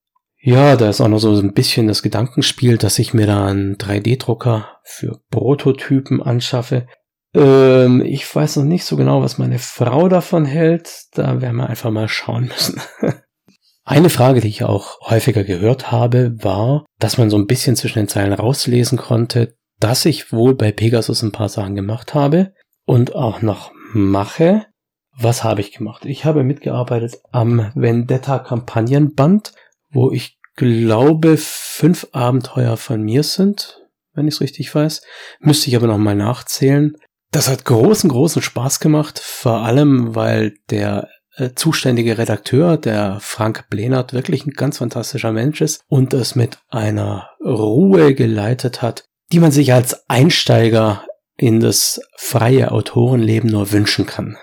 Ja, 0.41 0.77
da 0.77 0.89
ist 0.89 1.01
auch 1.01 1.09
noch 1.09 1.19
so 1.19 1.37
ein 1.37 1.53
bisschen 1.53 1.87
das 1.87 2.01
Gedankenspiel, 2.01 2.77
dass 2.77 2.97
ich 2.97 3.13
mir 3.13 3.27
da 3.27 3.45
einen 3.45 3.75
3D-Drucker 3.75 4.79
für 4.83 5.19
Prototypen 5.29 6.23
anschaffe. 6.23 6.87
Ähm, 7.33 8.01
ich 8.05 8.33
weiß 8.33 8.55
noch 8.57 8.63
nicht 8.63 8.85
so 8.85 8.95
genau, 8.95 9.21
was 9.21 9.37
meine 9.37 9.59
Frau 9.59 10.07
davon 10.07 10.45
hält. 10.45 11.07
Da 11.11 11.41
werden 11.41 11.57
wir 11.57 11.67
einfach 11.67 11.91
mal 11.91 12.07
schauen 12.07 12.45
müssen. 12.45 12.81
Eine 13.89 14.11
Frage, 14.11 14.39
die 14.39 14.49
ich 14.49 14.63
auch 14.63 15.01
häufiger 15.09 15.43
gehört 15.43 15.91
habe, 15.91 16.35
war, 16.43 16.85
dass 16.99 17.17
man 17.17 17.31
so 17.31 17.37
ein 17.39 17.47
bisschen 17.47 17.75
zwischen 17.75 17.97
den 17.97 18.07
Zeilen 18.07 18.33
rauslesen 18.33 18.99
konnte, 18.99 19.55
dass 19.79 20.05
ich 20.05 20.31
wohl 20.31 20.53
bei 20.53 20.71
Pegasus 20.71 21.23
ein 21.23 21.31
paar 21.31 21.49
Sachen 21.49 21.73
gemacht 21.73 22.13
habe 22.13 22.53
und 22.85 23.15
auch 23.15 23.41
noch 23.41 23.71
mache. 23.91 24.67
Was 25.17 25.43
habe 25.43 25.61
ich 25.61 25.71
gemacht? 25.71 26.05
Ich 26.05 26.23
habe 26.23 26.43
mitgearbeitet 26.43 27.17
am 27.31 27.71
Vendetta 27.73 28.37
Kampagnenband, 28.37 29.53
wo 29.89 30.11
ich 30.11 30.37
glaube 30.55 31.37
fünf 31.37 32.09
Abenteuer 32.11 32.77
von 32.77 33.01
mir 33.01 33.23
sind, 33.23 33.81
wenn 34.13 34.27
ich 34.27 34.35
es 34.35 34.41
richtig 34.41 34.75
weiß. 34.75 35.01
Müsste 35.39 35.67
ich 35.67 35.75
aber 35.75 35.87
noch 35.87 35.97
mal 35.97 36.13
nachzählen. 36.13 36.93
Das 37.31 37.49
hat 37.49 37.65
großen, 37.65 38.11
großen 38.11 38.43
Spaß 38.43 38.81
gemacht, 38.81 39.17
vor 39.17 39.63
allem 39.63 40.13
weil 40.13 40.53
der 40.69 41.09
äh, 41.35 41.51
zuständige 41.55 42.17
Redakteur, 42.17 42.77
der 42.77 43.19
Frank 43.21 43.69
Blenert, 43.69 44.13
wirklich 44.13 44.45
ein 44.45 44.51
ganz 44.51 44.79
fantastischer 44.79 45.31
Mensch 45.31 45.61
ist 45.61 45.81
und 45.87 46.13
es 46.13 46.35
mit 46.35 46.59
einer 46.69 47.29
Ruhe 47.43 48.13
geleitet 48.13 48.81
hat, 48.81 49.03
die 49.31 49.39
man 49.39 49.51
sich 49.51 49.73
als 49.73 50.09
Einsteiger 50.09 51.05
in 51.37 51.59
das 51.59 52.01
freie 52.17 52.71
Autorenleben 52.71 53.49
nur 53.49 53.71
wünschen 53.71 54.05
kann. 54.05 54.37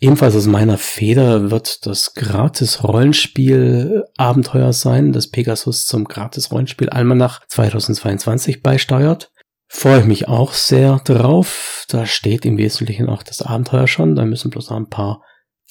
Ebenfalls 0.00 0.34
aus 0.34 0.46
meiner 0.46 0.76
Feder 0.76 1.50
wird 1.50 1.86
das 1.86 2.14
gratis 2.14 2.82
Rollenspiel 2.82 4.04
Abenteuer 4.16 4.72
sein, 4.72 5.12
das 5.12 5.30
Pegasus 5.30 5.86
zum 5.86 6.04
gratis 6.04 6.50
Rollenspiel 6.50 6.90
Almanach 6.90 7.40
2022 7.48 8.62
beisteuert. 8.62 9.30
Freue 9.68 10.00
ich 10.00 10.06
mich 10.06 10.28
auch 10.28 10.52
sehr 10.52 11.00
drauf. 11.04 11.86
Da 11.88 12.06
steht 12.06 12.44
im 12.44 12.58
Wesentlichen 12.58 13.08
auch 13.08 13.22
das 13.22 13.40
Abenteuer 13.40 13.86
schon. 13.86 14.14
Da 14.14 14.24
müssen 14.24 14.50
bloß 14.50 14.70
noch 14.70 14.76
ein 14.76 14.90
paar 14.90 15.22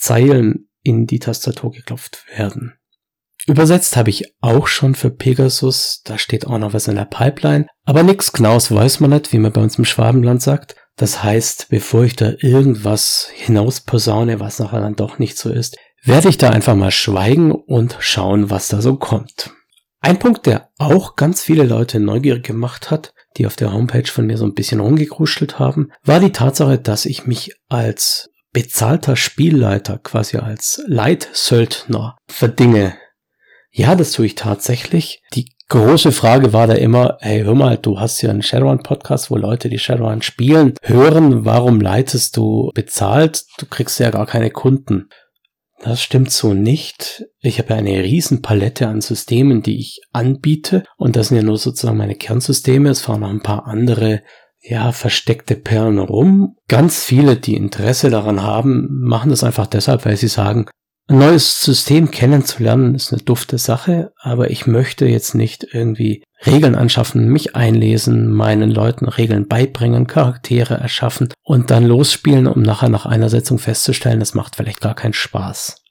Zeilen 0.04 0.68
in 0.84 1.08
die 1.08 1.20
Tastatur 1.20 1.72
geklopft 1.72 2.26
werden. 2.36 2.74
Übersetzt 3.48 3.96
habe 3.98 4.10
ich 4.10 4.36
auch 4.42 4.68
schon 4.68 4.96
für 4.96 5.10
Pegasus, 5.10 6.02
da 6.04 6.18
steht 6.18 6.46
auch 6.46 6.58
noch 6.58 6.74
was 6.74 6.88
in 6.88 6.96
der 6.96 7.06
Pipeline, 7.06 7.68
aber 7.86 8.04
nix 8.04 8.32
Knaus 8.32 8.72
weiß 8.72 9.00
man 9.00 9.12
nicht, 9.12 9.34
wie 9.34 9.40
man 9.40 9.52
bei 9.52 9.62
uns 9.62 9.78
im 9.78 9.86
Schwabenland 9.86 10.42
sagt. 10.42 10.76
Das 10.96 11.24
heißt, 11.24 11.68
bevor 11.70 12.04
ich 12.04 12.16
da 12.16 12.34
irgendwas 12.40 13.30
hinausposaune, 13.34 14.40
was 14.40 14.60
nachher 14.60 14.82
dann 14.82 14.96
doch 14.96 15.20
nicht 15.20 15.38
so 15.38 15.50
ist, 15.50 15.78
werde 16.04 16.30
ich 16.30 16.38
da 16.38 16.50
einfach 16.50 16.76
mal 16.76 16.92
schweigen 16.92 17.52
und 17.52 17.98
schauen, 18.00 18.50
was 18.50 18.68
da 18.68 18.82
so 18.82 18.98
kommt. 18.98 19.52
Ein 20.02 20.20
Punkt, 20.20 20.46
der 20.46 20.70
auch 20.78 21.16
ganz 21.16 21.42
viele 21.42 21.64
Leute 21.64 22.02
neugierig 22.02 22.44
gemacht 22.44 22.92
hat, 22.92 23.14
die 23.38 23.48
auf 23.48 23.56
der 23.56 23.72
Homepage 23.72 24.10
von 24.10 24.26
mir 24.26 24.38
so 24.38 24.46
ein 24.46 24.54
bisschen 24.54 24.82
rumgekruschelt 24.82 25.60
haben, 25.60 25.92
war 26.04 26.20
die 26.20 26.34
Tatsache, 26.34 26.78
dass 26.78 27.06
ich 27.06 27.26
mich 27.26 27.56
als 27.70 28.30
bezahlter 28.54 29.16
Spielleiter, 29.16 29.98
quasi 29.98 30.38
als 30.38 30.82
Leitsöldner 30.88 32.16
verdinge. 32.28 32.96
Ja, 33.72 33.96
das 33.96 34.12
tue 34.12 34.28
ich 34.28 34.36
tatsächlich. 34.36 35.22
Die 35.34 35.52
große 35.70 36.12
Frage 36.12 36.54
war 36.54 36.68
da 36.68 36.76
immer, 36.76 37.18
hey, 37.22 37.42
hör 37.42 37.56
mal, 37.56 37.78
du 37.78 38.00
hast 38.00 38.22
ja 38.22 38.30
einen 38.30 38.44
Shadowrun-Podcast, 38.44 39.32
wo 39.32 39.36
Leute, 39.36 39.70
die 39.70 39.80
Shadowrun 39.80 40.22
spielen, 40.22 40.76
hören, 40.84 41.46
warum 41.46 41.82
leitest 41.82 42.38
du 42.38 42.70
bezahlt? 42.76 43.44
Du 43.58 43.66
kriegst 43.66 44.00
ja 44.00 44.12
gar 44.12 44.28
keine 44.28 44.52
Kunden. 44.52 45.10
Das 45.82 46.02
stimmt 46.02 46.32
so 46.32 46.54
nicht. 46.54 47.26
Ich 47.42 47.60
habe 47.60 47.72
ja 47.72 47.76
eine 47.76 48.04
riesen 48.04 48.42
Palette 48.42 48.88
an 48.88 49.02
Systemen, 49.02 49.64
die 49.64 49.80
ich 49.80 50.00
anbiete. 50.14 50.84
Und 50.96 51.16
das 51.16 51.28
sind 51.28 51.38
ja 51.38 51.44
nur 51.44 51.58
sozusagen 51.58 51.98
meine 51.98 52.16
Kernsysteme. 52.16 52.90
Es 52.90 53.02
fahren 53.02 53.22
noch 53.22 53.30
ein 53.30 53.42
paar 53.42 53.66
andere 53.66 54.22
ja, 54.64 54.92
versteckte 54.92 55.56
Perlen 55.56 56.00
rum. 56.00 56.56
Ganz 56.68 57.04
viele, 57.04 57.36
die 57.36 57.56
Interesse 57.56 58.10
daran 58.10 58.42
haben, 58.42 58.88
machen 58.90 59.30
das 59.30 59.44
einfach 59.44 59.68
deshalb, 59.68 60.06
weil 60.06 60.18
sie 60.18 60.28
sagen, 60.28 60.68
ein 61.08 61.20
neues 61.20 61.62
System 61.62 62.12
kennenzulernen 62.12 62.96
ist 62.96 63.12
eine 63.12 63.22
dufte 63.22 63.58
Sache, 63.58 64.14
aber 64.22 64.52
ich 64.52 64.68
möchte 64.68 65.06
jetzt 65.06 65.36
nicht 65.36 65.68
irgendwie 65.74 66.24
Regeln 66.46 66.76
anschaffen, 66.76 67.28
mich 67.28 67.58
einlesen, 67.58 68.32
meinen 68.32 68.72
Leuten 68.72 69.10
Regeln 69.10 69.48
beibringen, 69.48 70.08
Charaktere 70.08 70.76
erschaffen 70.76 71.34
und 71.44 71.72
dann 71.72 71.86
losspielen, 71.86 72.48
um 72.48 72.62
nachher 72.62 72.88
nach 72.88 73.06
einer 73.06 73.30
Sitzung 73.30 73.60
festzustellen, 73.60 74.22
das 74.22 74.34
macht 74.34 74.56
vielleicht 74.56 74.80
gar 74.80 74.96
keinen 74.96 75.14
Spaß. 75.14 75.84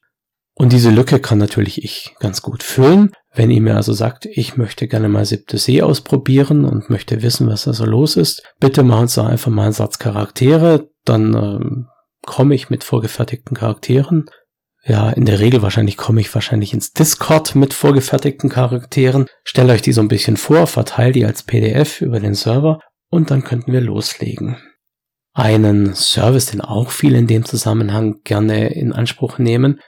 Und 0.55 0.73
diese 0.73 0.91
Lücke 0.91 1.19
kann 1.19 1.39
natürlich 1.39 1.85
ich 1.85 2.15
ganz 2.19 2.41
gut 2.41 2.63
füllen. 2.63 3.13
Wenn 3.35 3.51
ihr 3.51 3.63
mir 3.63 3.77
also 3.77 3.93
sagt, 3.95 4.27
ich 4.27 4.57
möchte 4.57 4.89
gerne 4.89 5.09
mal 5.09 5.25
siebte 5.25 5.57
See 5.57 5.81
ausprobieren 5.81 6.67
und 6.67 6.91
möchte 6.91 7.23
wissen, 7.23 7.47
was 7.47 7.65
da 7.65 7.73
so 7.73 7.87
los 7.87 8.17
ist, 8.17 8.43
bitte 8.61 8.83
machen 8.83 9.09
Sie 9.09 9.23
einfach 9.25 9.51
mal 9.51 9.65
einen 9.65 9.73
Satz 9.73 9.99
Charaktere, 9.99 10.91
dann 11.05 11.35
ähm, 11.35 11.89
komme 12.27 12.55
ich 12.55 12.69
mit 12.69 12.85
vorgefertigten 12.85 13.57
Charakteren, 13.57 14.27
Ja, 14.85 15.11
in 15.11 15.25
der 15.25 15.41
Regel 15.41 15.63
wahrscheinlich 15.63 15.97
komme 15.97 16.21
ich 16.21 16.35
wahrscheinlich 16.35 16.75
ins 16.75 16.93
Discord 16.93 17.55
mit 17.55 17.73
vorgefertigten 17.73 18.51
Charakteren, 18.51 19.27
stelle 19.45 19.73
euch 19.73 19.83
die 19.83 19.93
so 19.93 20.01
ein 20.01 20.09
bisschen 20.09 20.37
vor, 20.37 20.67
verteile 20.67 21.13
die 21.13 21.25
als 21.25 21.43
PDF 21.43 22.01
über 22.01 22.21
den 22.21 22.35
Server 22.35 22.81
und 23.09 23.31
dann 23.31 23.45
könnten 23.45 23.73
wir 23.73 23.81
loslegen. 23.81 24.59
Einen 25.35 25.95
Service, 25.95 26.47
den 26.47 26.61
auch 26.61 26.91
viele 26.91 27.17
in 27.17 27.27
dem 27.27 27.45
Zusammenhang 27.45 28.21
gerne 28.25 28.75
in 28.75 28.93
Anspruch 28.93 29.39
nehmen, 29.39 29.81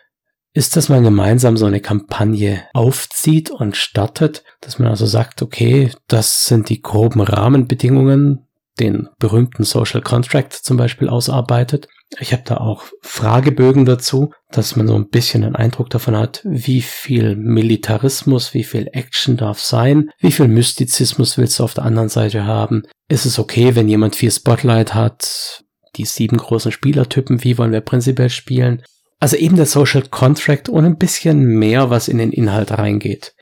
ist, 0.55 0.77
dass 0.77 0.89
man 0.89 1.03
gemeinsam 1.03 1.57
so 1.57 1.67
eine 1.67 1.81
Kampagne 1.81 2.63
aufzieht 2.73 3.51
und 3.51 3.77
startet, 3.77 4.45
dass 4.61 4.79
man 4.79 4.89
also 4.89 5.05
sagt, 5.05 5.43
okay, 5.43 5.91
das 6.07 6.47
sind 6.47 6.69
die 6.69 6.81
groben 6.81 7.21
Rahmenbedingungen, 7.21 8.47
den 8.79 9.09
berühmten 9.19 9.65
Social 9.65 10.01
Contract 10.01 10.53
zum 10.53 10.77
Beispiel 10.77 11.09
ausarbeitet. 11.09 11.89
Ich 12.21 12.33
habe 12.33 12.45
da 12.45 12.59
auch 12.59 12.85
Fragebögen 13.03 13.85
dazu, 13.85 14.33
dass 14.51 14.77
man 14.77 14.87
so 14.87 14.95
ein 14.95 15.09
bisschen 15.09 15.43
einen 15.43 15.57
Eindruck 15.57 15.91
davon 15.91 16.17
hat, 16.17 16.41
wie 16.45 16.83
viel 16.83 17.35
Militarismus, 17.35 18.55
wie 18.55 18.63
viel 18.63 18.89
Action 18.93 19.37
darf 19.37 19.59
sein, 19.59 20.11
wie 20.21 20.31
viel 20.31 20.47
Mystizismus 20.47 21.37
willst 21.37 21.59
du 21.59 21.65
auf 21.65 21.75
der 21.75 21.85
anderen 21.85 22.09
Seite 22.09 22.45
haben. 22.45 22.85
Ist 23.09 23.27
es 23.27 23.41
okay, 23.41 23.75
wenn 23.75 23.89
jemand 23.89 24.15
viel 24.15 24.31
Spotlight 24.31 24.95
hat? 24.95 25.65
Die 25.97 26.05
sieben 26.05 26.37
großen 26.37 26.73
Spielertypen, 26.73 27.43
wie 27.43 27.59
wollen 27.59 27.73
wir 27.73 27.81
prinzipiell 27.81 28.31
spielen? 28.31 28.83
Also 29.25 29.37
eben 29.37 29.57
der 29.57 29.65
Social 29.65 30.03
Contract 30.03 30.69
und 30.69 30.85
ein 30.85 30.99
bisschen 30.99 31.47
mehr, 31.47 31.89
was 31.89 32.09
in 32.09 32.19
den 32.19 32.31
Inhalt 32.31 32.73
reingeht. 32.73 33.35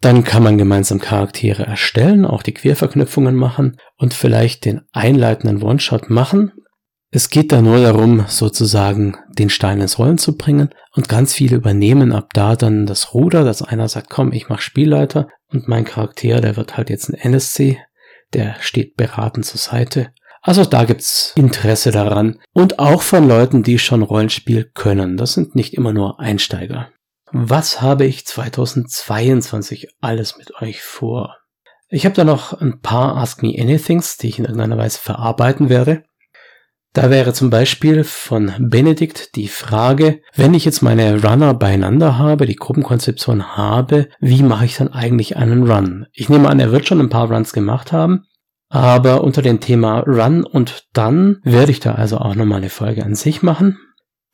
Dann 0.00 0.24
kann 0.24 0.42
man 0.42 0.56
gemeinsam 0.56 0.98
Charaktere 0.98 1.66
erstellen, 1.66 2.24
auch 2.24 2.42
die 2.42 2.54
Querverknüpfungen 2.54 3.36
machen 3.36 3.76
und 3.98 4.14
vielleicht 4.14 4.64
den 4.64 4.80
einleitenden 4.92 5.62
One-Shot 5.62 6.08
machen. 6.08 6.52
Es 7.10 7.28
geht 7.28 7.52
da 7.52 7.60
nur 7.60 7.82
darum, 7.82 8.24
sozusagen 8.28 9.18
den 9.28 9.50
Stein 9.50 9.82
ins 9.82 9.98
Rollen 9.98 10.16
zu 10.16 10.38
bringen 10.38 10.70
und 10.94 11.10
ganz 11.10 11.34
viele 11.34 11.56
übernehmen 11.56 12.10
ab 12.10 12.30
da 12.32 12.56
dann 12.56 12.86
das 12.86 13.12
Ruder, 13.12 13.44
dass 13.44 13.60
einer 13.60 13.88
sagt, 13.88 14.08
komm, 14.08 14.32
ich 14.32 14.48
mach 14.48 14.62
Spielleiter 14.62 15.28
und 15.48 15.68
mein 15.68 15.84
Charakter, 15.84 16.40
der 16.40 16.56
wird 16.56 16.78
halt 16.78 16.88
jetzt 16.88 17.10
ein 17.10 17.14
NSC, 17.14 17.76
der 18.32 18.56
steht 18.60 18.96
beratend 18.96 19.44
zur 19.44 19.60
Seite 19.60 20.14
also 20.42 20.64
da 20.64 20.84
gibt's 20.84 21.32
Interesse 21.36 21.90
daran 21.90 22.38
und 22.52 22.78
auch 22.78 23.02
von 23.02 23.26
Leuten, 23.26 23.62
die 23.62 23.78
schon 23.78 24.02
Rollenspiel 24.02 24.70
können. 24.74 25.16
Das 25.16 25.32
sind 25.34 25.54
nicht 25.54 25.74
immer 25.74 25.92
nur 25.92 26.20
Einsteiger. 26.20 26.90
Was 27.32 27.82
habe 27.82 28.06
ich 28.06 28.26
2022 28.26 29.88
alles 30.00 30.38
mit 30.38 30.54
euch 30.62 30.82
vor? 30.82 31.36
Ich 31.90 32.04
habe 32.04 32.14
da 32.14 32.24
noch 32.24 32.52
ein 32.52 32.80
paar 32.80 33.16
Ask 33.16 33.42
Me 33.42 33.54
Anythings, 33.58 34.16
die 34.16 34.28
ich 34.28 34.38
in 34.38 34.44
irgendeiner 34.44 34.78
Weise 34.78 34.98
verarbeiten 34.98 35.68
werde. 35.68 36.04
Da 36.94 37.10
wäre 37.10 37.32
zum 37.32 37.50
Beispiel 37.50 38.02
von 38.02 38.52
Benedikt 38.58 39.36
die 39.36 39.48
Frage, 39.48 40.20
wenn 40.34 40.54
ich 40.54 40.64
jetzt 40.64 40.82
meine 40.82 41.22
Runner 41.22 41.54
beieinander 41.54 42.18
habe, 42.18 42.46
die 42.46 42.56
Gruppenkonzeption 42.56 43.56
habe, 43.56 44.08
wie 44.20 44.42
mache 44.42 44.64
ich 44.64 44.76
dann 44.76 44.88
eigentlich 44.88 45.36
einen 45.36 45.70
Run? 45.70 46.06
Ich 46.12 46.28
nehme 46.28 46.48
an, 46.48 46.60
er 46.60 46.72
wird 46.72 46.86
schon 46.86 47.00
ein 47.00 47.10
paar 47.10 47.30
Runs 47.30 47.52
gemacht 47.52 47.92
haben. 47.92 48.24
Aber 48.68 49.24
unter 49.24 49.42
dem 49.42 49.60
Thema 49.60 50.00
Run 50.00 50.44
und 50.44 50.84
dann 50.92 51.38
werde 51.42 51.72
ich 51.72 51.80
da 51.80 51.94
also 51.94 52.18
auch 52.18 52.34
nochmal 52.34 52.58
eine 52.58 52.70
Folge 52.70 53.04
an 53.04 53.14
sich 53.14 53.42
machen. 53.42 53.78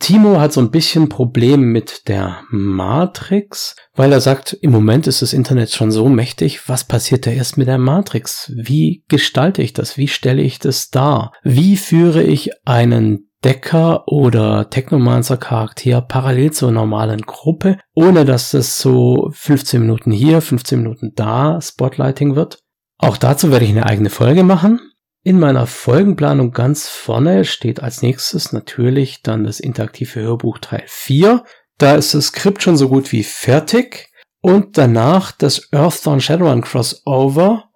Timo 0.01 0.39
hat 0.39 0.53
so 0.53 0.61
ein 0.61 0.71
bisschen 0.71 1.09
Problem 1.09 1.73
mit 1.73 2.09
der 2.09 2.43
Matrix, 2.51 3.75
weil 3.95 4.13
er 4.13 4.21
sagt, 4.21 4.53
im 4.53 4.71
Moment 4.71 5.07
ist 5.07 5.23
das 5.23 5.33
Internet 5.33 5.71
schon 5.71 5.91
so 5.91 6.09
mächtig, 6.09 6.69
was 6.69 6.85
passiert 6.85 7.27
da 7.27 7.31
erst 7.31 7.57
mit 7.57 7.69
der 7.69 7.79
Matrix? 7.79 8.53
Wie 8.55 9.05
gestalte 9.09 9.63
ich 9.63 9.73
das? 9.73 9.97
Wie 9.97 10.09
stelle 10.09 10.43
ich 10.43 10.59
das 10.59 10.91
dar? 10.91 11.33
Wie 11.43 11.77
führe 11.77 12.23
ich 12.23 12.51
einen 12.67 13.31
Decker 13.45 14.09
oder 14.09 14.69
Technomancer 14.71 15.37
Charakter 15.37 16.01
parallel 16.01 16.51
zur 16.53 16.71
normalen 16.71 17.23
Gruppe, 17.23 17.79
ohne 17.95 18.25
dass 18.25 18.51
das 18.51 18.79
so 18.79 19.31
15 19.33 19.81
Minuten 19.81 20.11
hier, 20.11 20.41
15 20.41 20.83
Minuten 20.83 21.13
da 21.15 21.61
Spotlighting 21.61 22.37
wird? 22.37 22.59
Auch 23.05 23.19
dazu 23.19 23.51
werde 23.51 23.67
ich 23.67 23.71
eine 23.71 23.85
eigene 23.85 24.09
Folge 24.09 24.45
machen. 24.45 24.81
In 25.23 25.39
meiner 25.39 25.67
Folgenplanung 25.67 26.53
ganz 26.53 26.89
vorne 26.89 27.45
steht 27.45 27.83
als 27.83 28.01
nächstes 28.01 28.55
natürlich 28.55 29.21
dann 29.21 29.45
das 29.45 29.61
interaktive 29.61 30.21
Hörbuch 30.21 30.57
Teil 30.57 30.85
4. 30.87 31.45
Da 31.77 31.97
ist 31.97 32.15
das 32.15 32.29
Skript 32.29 32.63
schon 32.63 32.79
so 32.79 32.89
gut 32.89 33.13
wie 33.13 33.23
fertig. 33.23 34.11
Und 34.41 34.79
danach 34.79 35.33
das 35.33 35.71
Earthdawn 35.71 36.23
Shadowrun 36.23 36.63
Crossover, 36.63 37.69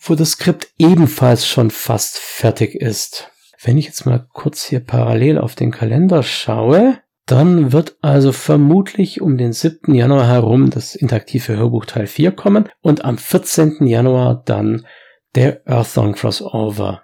wo 0.00 0.16
das 0.16 0.32
Skript 0.32 0.66
ebenfalls 0.76 1.46
schon 1.46 1.70
fast 1.70 2.18
fertig 2.18 2.74
ist. 2.74 3.30
Wenn 3.62 3.78
ich 3.78 3.86
jetzt 3.86 4.06
mal 4.06 4.26
kurz 4.32 4.64
hier 4.64 4.80
parallel 4.80 5.38
auf 5.38 5.54
den 5.54 5.70
Kalender 5.70 6.24
schaue, 6.24 6.98
dann 7.26 7.72
wird 7.72 7.96
also 8.02 8.32
vermutlich 8.32 9.20
um 9.20 9.38
den 9.38 9.52
7. 9.52 9.94
Januar 9.94 10.26
herum 10.26 10.70
das 10.70 10.94
interaktive 10.94 11.56
Hörbuch 11.56 11.86
Teil 11.86 12.06
4 12.06 12.32
kommen 12.32 12.68
und 12.82 13.04
am 13.04 13.16
14. 13.16 13.86
Januar 13.86 14.42
dann 14.44 14.86
der 15.34 15.66
Earthdawn 15.66 16.14
Crossover. 16.14 17.02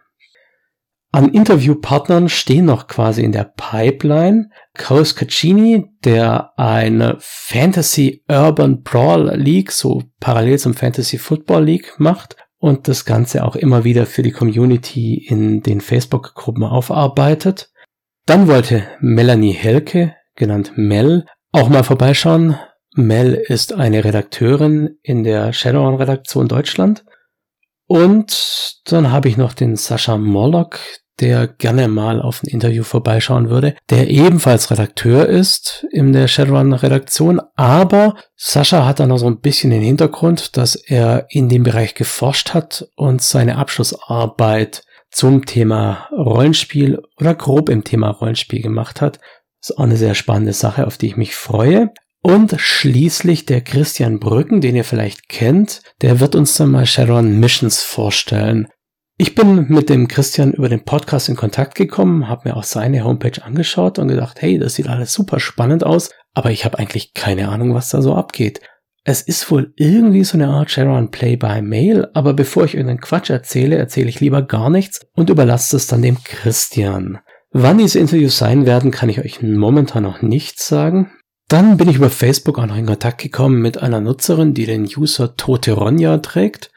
An 1.13 1.33
Interviewpartnern 1.33 2.29
stehen 2.29 2.67
noch 2.67 2.87
quasi 2.87 3.25
in 3.25 3.33
der 3.33 3.53
Pipeline 3.57 4.51
Klaus 4.75 5.17
Caccini, 5.17 5.87
der 6.05 6.57
eine 6.57 7.17
Fantasy 7.19 8.23
Urban 8.29 8.83
Brawl 8.83 9.35
League, 9.35 9.73
so 9.73 10.05
parallel 10.21 10.61
zum 10.61 10.75
Fantasy 10.75 11.19
Football 11.19 11.65
League 11.65 11.95
macht 11.99 12.37
und 12.59 12.87
das 12.87 13.05
Ganze 13.07 13.45
auch 13.45 13.57
immer 13.57 13.83
wieder 13.83 14.07
für 14.07 14.23
die 14.23 14.31
Community 14.31 15.15
in 15.15 15.63
den 15.63 15.81
Facebook-Gruppen 15.81 16.63
aufarbeitet. 16.63 17.73
Dann 18.31 18.47
wollte 18.47 18.85
Melanie 19.01 19.51
Helke, 19.51 20.15
genannt 20.37 20.75
Mel, 20.77 21.27
auch 21.51 21.69
mal 21.69 21.83
vorbeischauen. 21.83 22.57
Mel 22.95 23.35
ist 23.35 23.73
eine 23.73 24.05
Redakteurin 24.05 24.99
in 25.03 25.25
der 25.25 25.53
Shadowrun-Redaktion 25.53 26.47
Deutschland. 26.47 27.05
Und 27.89 28.83
dann 28.85 29.11
habe 29.11 29.29
ich 29.29 29.37
noch 29.37 29.53
den 29.53 29.75
Sascha 29.75 30.17
Morlock, 30.17 30.79
der 31.19 31.49
gerne 31.49 31.89
mal 31.89 32.23
auf 32.23 32.45
ein 32.45 32.47
Interview 32.47 32.85
vorbeischauen 32.85 33.51
würde, 33.51 33.75
der 33.91 34.09
ebenfalls 34.09 34.71
Redakteur 34.71 35.29
ist 35.29 35.85
in 35.91 36.13
der 36.13 36.29
Shadowrun-Redaktion, 36.29 37.41
aber 37.57 38.15
Sascha 38.37 38.87
hat 38.87 39.01
da 39.01 39.09
noch 39.09 39.19
so 39.19 39.27
ein 39.27 39.41
bisschen 39.41 39.73
den 39.73 39.83
Hintergrund, 39.83 40.57
dass 40.57 40.77
er 40.77 41.27
in 41.31 41.49
dem 41.49 41.65
Bereich 41.65 41.97
geforscht 41.97 42.55
hat 42.55 42.87
und 42.95 43.23
seine 43.23 43.59
Abschlussarbeit 43.59 44.85
zum 45.11 45.47
Thema 45.47 46.09
Rollenspiel 46.13 47.03
oder 47.19 47.35
grob 47.35 47.69
im 47.69 47.85
Thema 47.85 48.11
Rollenspiel 48.11 48.63
gemacht 48.63 49.01
hat. 49.01 49.21
Ist 49.61 49.77
auch 49.77 49.85
eine 49.85 49.97
sehr 49.97 50.15
spannende 50.15 50.53
Sache, 50.53 50.87
auf 50.87 50.97
die 50.97 51.09
ich 51.09 51.17
mich 51.17 51.35
freue. 51.35 51.91
Und 52.23 52.55
schließlich 52.59 53.47
der 53.47 53.63
Christian 53.63 54.21
Brücken, 54.21 54.61
den 54.61 54.77
ihr 54.77 54.85
vielleicht 54.85 55.29
kennt, 55.29 55.83
der 56.03 56.21
wird 56.21 56.35
uns 56.35 56.55
dann 56.57 56.71
mal 56.71 56.87
Shadowrun 56.87 57.41
Missions 57.41 57.83
vorstellen. 57.83 58.69
Ich 59.17 59.35
bin 59.35 59.67
mit 59.69 59.91
dem 59.91 60.09
Christian 60.09 60.53
über 60.53 60.69
den 60.69 60.85
Podcast 60.85 61.29
in 61.29 61.37
Kontakt 61.37 61.75
gekommen, 61.75 62.29
habe 62.29 62.49
mir 62.49 62.57
auch 62.57 62.65
seine 62.65 63.05
Homepage 63.05 63.43
angeschaut 63.43 63.99
und 63.99 64.09
gedacht, 64.09 64.41
hey, 64.41 64.59
das 64.59 64.75
sieht 64.75 64.89
alles 64.89 65.13
super 65.13 65.41
spannend 65.41 65.85
aus, 65.85 66.11
aber 66.33 66.51
ich 66.51 66.65
habe 66.65 66.79
eigentlich 66.79 67.13
keine 67.13 67.49
Ahnung, 67.49 67.75
was 67.75 67.91
da 67.91 68.01
so 68.01 68.15
abgeht. 68.15 68.61
Es 69.03 69.23
ist 69.23 69.51
wohl 69.51 69.73
irgendwie 69.77 70.25
so 70.25 70.37
eine 70.37 70.49
Art 70.49 70.71
Shadowrun 70.71 71.11
Play 71.11 71.37
by 71.37 71.63
Mail, 71.63 72.09
aber 72.13 72.35
bevor 72.35 72.65
ich 72.65 72.75
irgendeinen 72.75 73.01
Quatsch 73.01 73.31
erzähle, 73.31 73.77
erzähle 73.77 74.11
ich 74.11 74.21
lieber 74.21 74.43
gar 74.43 74.69
nichts 74.69 75.01
und 75.15 75.31
überlasse 75.31 75.77
es 75.77 75.87
dann 75.87 76.03
dem 76.03 76.23
Christian. 76.23 77.19
Wann 77.51 77.79
diese 77.79 77.99
Interviews 77.99 78.37
sein 78.37 78.67
werden, 78.67 78.91
kann 78.91 79.09
ich 79.09 79.21
euch 79.21 79.43
momentan 79.43 80.03
noch 80.03 80.21
nicht 80.23 80.61
sagen. 80.61 81.11
Dann 81.49 81.79
bin 81.79 81.89
ich 81.89 81.97
über 81.97 82.11
Facebook 82.11 82.59
auch 82.59 82.67
noch 82.67 82.77
in 82.77 82.87
Kontakt 82.87 83.21
gekommen 83.23 83.61
mit 83.61 83.79
einer 83.79 84.01
Nutzerin, 84.01 84.55
die 84.55 84.67
den 84.67 84.85
User 84.85 85.35
Tote 85.37 85.73
Ronja 85.73 86.19
trägt. 86.19 86.71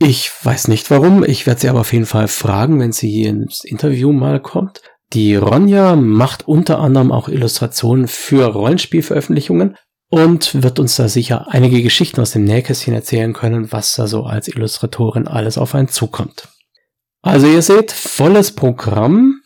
Ich 0.00 0.32
weiß 0.42 0.68
nicht 0.68 0.90
warum, 0.90 1.24
ich 1.24 1.46
werde 1.46 1.60
sie 1.60 1.68
aber 1.68 1.80
auf 1.80 1.92
jeden 1.92 2.06
Fall 2.06 2.26
fragen, 2.26 2.80
wenn 2.80 2.90
sie 2.90 3.08
hier 3.08 3.30
ins 3.30 3.64
Interview 3.64 4.12
mal 4.12 4.40
kommt. 4.40 4.80
Die 5.12 5.36
Ronja 5.36 5.94
macht 5.94 6.48
unter 6.48 6.80
anderem 6.80 7.12
auch 7.12 7.28
Illustrationen 7.28 8.08
für 8.08 8.46
Rollenspielveröffentlichungen 8.46 9.76
und 10.10 10.62
wird 10.62 10.78
uns 10.78 10.96
da 10.96 11.08
sicher 11.08 11.46
einige 11.48 11.82
Geschichten 11.82 12.20
aus 12.20 12.32
dem 12.32 12.44
Nähkästchen 12.44 12.94
erzählen 12.94 13.32
können, 13.32 13.72
was 13.72 13.94
da 13.94 14.06
so 14.06 14.24
als 14.24 14.48
Illustratorin 14.48 15.26
alles 15.26 15.58
auf 15.58 15.74
einen 15.74 15.88
zukommt. 15.88 16.48
Also 17.22 17.46
ihr 17.46 17.62
seht, 17.62 17.90
volles 17.90 18.52
Programm. 18.52 19.40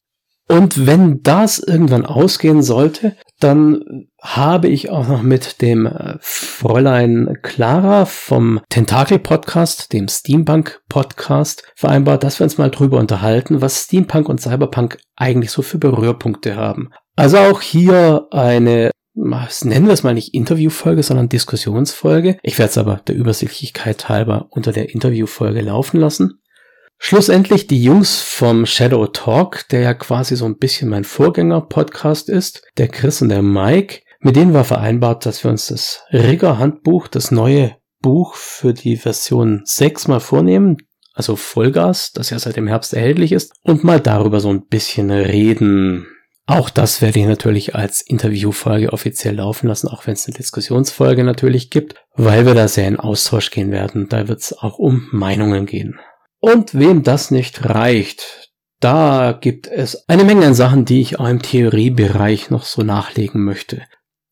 Und 0.51 0.87
wenn 0.87 1.23
das 1.23 1.59
irgendwann 1.59 2.07
ausgehen 2.07 2.63
sollte, 2.63 3.17
dann 3.39 4.09
habe 4.21 4.69
ich 4.69 4.91
auch 4.91 5.07
noch 5.07 5.23
mit 5.23 5.61
dem 5.61 5.87
äh, 5.87 6.17
Fräulein 6.21 7.39
Clara 7.43 8.07
vom 8.07 8.61
Tentakel 8.71 9.19
Podcast, 9.19 9.93
dem 9.93 10.09
Steampunk 10.09 10.81
Podcast, 10.89 11.71
vereinbart, 11.77 12.25
dass 12.25 12.41
wir 12.41 12.45
uns 12.45 12.59
mal 12.59 12.71
drüber 12.71 12.99
unterhalten, 12.99 13.61
was 13.61 13.85
Steampunk 13.85 14.29
und 14.29 14.41
Cyberpunk 14.41 14.99
eigentlich 15.17 15.51
so 15.51 15.63
für 15.63 15.79
Berührpunkte 15.79 16.57
haben. 16.57 16.91
Also 17.15 17.37
auch 17.39 17.61
hier 17.61 18.27
eine 18.31 18.91
nennen 19.65 19.87
wir 19.87 19.93
es 19.93 20.03
mal 20.03 20.15
nicht 20.15 20.35
Interviewfolge, 20.35 21.03
sondern 21.03 21.29
Diskussionsfolge. 21.29 22.39
Ich 22.43 22.59
werde 22.59 22.71
es 22.71 22.79
aber 22.79 23.01
der 23.07 23.17
Übersichtlichkeit 23.17 24.09
halber 24.09 24.47
unter 24.51 24.73
der 24.73 24.91
Interviewfolge 24.91 25.61
laufen 25.61 25.99
lassen. 25.99 26.41
Schlussendlich 27.01 27.69
die 27.69 27.83
Jungs 27.83 28.21
vom 28.21 28.67
Shadow 28.67 29.07
Talk, 29.07 29.69
der 29.69 29.81
ja 29.81 29.95
quasi 29.95 30.35
so 30.35 30.47
ein 30.47 30.59
bisschen 30.59 30.89
mein 30.89 31.05
Vorgänger-Podcast 31.05 32.29
ist, 32.29 32.63
der 32.77 32.89
Chris 32.89 33.23
und 33.23 33.29
der 33.29 33.43
Mike, 33.43 34.01
mit 34.21 34.35
denen 34.35 34.53
war 34.53 34.65
vereinbart, 34.65 35.25
dass 35.25 35.45
wir 35.45 35.51
uns 35.51 35.69
das 35.69 36.03
Rigger-Handbuch, 36.13 37.07
das 37.07 37.31
neue 37.31 37.77
Buch 38.01 38.35
für 38.35 38.75
die 38.75 38.97
Version 38.97 39.63
6 39.65 40.09
mal 40.09 40.21
vornehmen, 40.21 40.77
also 41.15 41.37
Vollgas, 41.37 42.13
das 42.13 42.31
ja 42.31 42.39
seit 42.39 42.57
dem 42.57 42.67
Herbst 42.67 42.95
erhältlich 42.95 43.31
ist, 43.31 43.53
und 43.63 43.85
mal 43.85 44.01
darüber 44.01 44.41
so 44.41 44.51
ein 44.51 44.67
bisschen 44.67 45.11
reden. 45.11 46.07
Auch 46.49 46.71
das 46.71 47.03
werde 47.03 47.21
ich 47.21 47.27
natürlich 47.27 47.75
als 47.75 48.01
Interviewfolge 48.01 48.95
offiziell 48.95 49.35
laufen 49.35 49.69
lassen, 49.69 49.87
auch 49.87 50.07
wenn 50.07 50.15
es 50.15 50.27
eine 50.27 50.35
Diskussionsfolge 50.35 51.23
natürlich 51.23 51.69
gibt, 51.69 51.97
weil 52.15 52.47
wir 52.47 52.55
da 52.55 52.69
sehr 52.69 52.89
in 52.89 52.99
Austausch 52.99 53.51
gehen 53.51 53.71
werden. 53.71 54.09
Da 54.09 54.29
wird 54.29 54.41
es 54.41 54.55
auch 54.55 54.79
um 54.79 55.09
Meinungen 55.13 55.67
gehen. 55.67 56.01
Und 56.41 56.73
wem 56.73 57.03
das 57.03 57.31
nicht 57.31 57.67
reicht, 57.67 58.49
da 58.81 59.37
gibt 59.39 59.67
es 59.67 60.09
eine 60.09 60.25
Menge 60.25 60.47
an 60.47 60.55
Sachen, 60.55 60.87
die 60.87 61.03
ich 61.03 61.21
auch 61.21 61.29
im 61.29 61.43
Theoriebereich 61.43 62.49
noch 62.49 62.65
so 62.65 62.83
nachlegen 62.83 63.45
möchte. 63.45 63.83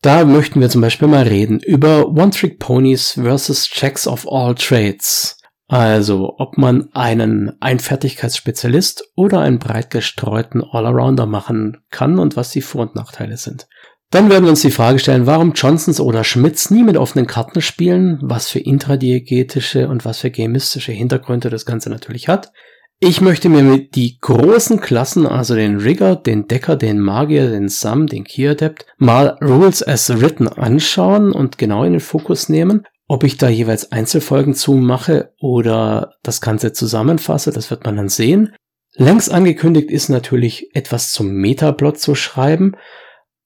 Da 0.01 0.25
möchten 0.25 0.63
wir 0.63 0.71
zum 0.71 0.81
Beispiel 0.81 1.09
mal 1.09 1.25
reden 1.25 1.61
über 1.61 2.09
One-Trick-Ponies 2.09 3.21
versus 3.23 3.69
Checks 3.69 4.09
of 4.09 4.27
All 4.27 4.55
Trades. 4.55 5.36
Also, 5.69 6.35
ob 6.39 6.59
man 6.59 6.91
einen 6.93 7.61
Einfertigkeitsspezialist 7.61 9.11
oder 9.17 9.41
einen 9.41 9.59
breit 9.59 9.91
gestreuten 9.91 10.63
Allrounder 10.63 11.27
machen 11.27 11.79
kann 11.91 12.19
und 12.19 12.37
was 12.37 12.51
die 12.51 12.63
Vor- 12.63 12.83
und 12.83 12.95
Nachteile 12.95 13.37
sind. 13.37 13.67
Dann 14.11 14.31
werden 14.31 14.45
wir 14.45 14.51
uns 14.51 14.63
die 14.63 14.71
Frage 14.71 15.01
stellen, 15.01 15.27
warum 15.27 15.53
Johnsons 15.53 15.99
oder 15.99 16.23
Schmitz 16.23 16.71
nie 16.71 16.85
mit 16.85 16.97
offenen 16.97 17.27
Karten 17.27 17.61
spielen, 17.61 18.21
was 18.23 18.49
für 18.49 18.61
intradiegetische 18.61 19.89
und 19.89 20.05
was 20.05 20.21
für 20.21 20.31
gamistische 20.31 20.93
Hintergründe 20.93 21.51
das 21.51 21.67
Ganze 21.67 21.91
natürlich 21.91 22.29
hat. 22.29 22.53
Ich 22.99 23.21
möchte 23.21 23.49
mir 23.49 23.63
mit 23.63 23.95
die 23.95 24.19
großen 24.21 24.81
Klassen, 24.81 25.27
also 25.27 25.55
den 25.55 25.77
Rigger, 25.79 26.17
den 26.17 26.47
Decker, 26.47 26.77
den 26.77 26.99
Magier, 26.99 27.51
den 27.51 27.69
Sam, 27.69 28.07
den 28.07 28.25
Key 28.25 28.49
Adept, 28.49 28.87
mal 28.97 29.37
Rules 29.43 29.87
as 29.87 30.09
Written 30.21 30.49
anschauen 30.49 31.33
und 31.33 31.59
genau 31.59 31.85
in 31.85 31.93
den 31.93 32.01
Fokus 32.01 32.49
nehmen. 32.49 32.87
Ob 33.09 33.23
ich 33.23 33.37
da 33.37 33.49
jeweils 33.49 33.93
Einzelfolgen 33.93 34.55
zu 34.55 34.75
mache 34.75 35.33
oder 35.41 36.15
das 36.23 36.41
Ganze 36.41 36.73
zusammenfasse, 36.73 37.53
das 37.53 37.71
wird 37.71 37.85
man 37.85 37.97
dann 37.97 38.09
sehen. 38.09 38.55
Längst 38.95 39.31
angekündigt 39.31 39.91
ist 39.91 40.09
natürlich 40.09 40.75
etwas 40.75 41.13
zum 41.13 41.29
Metaplot 41.29 42.01
zu 42.01 42.15
schreiben. 42.15 42.73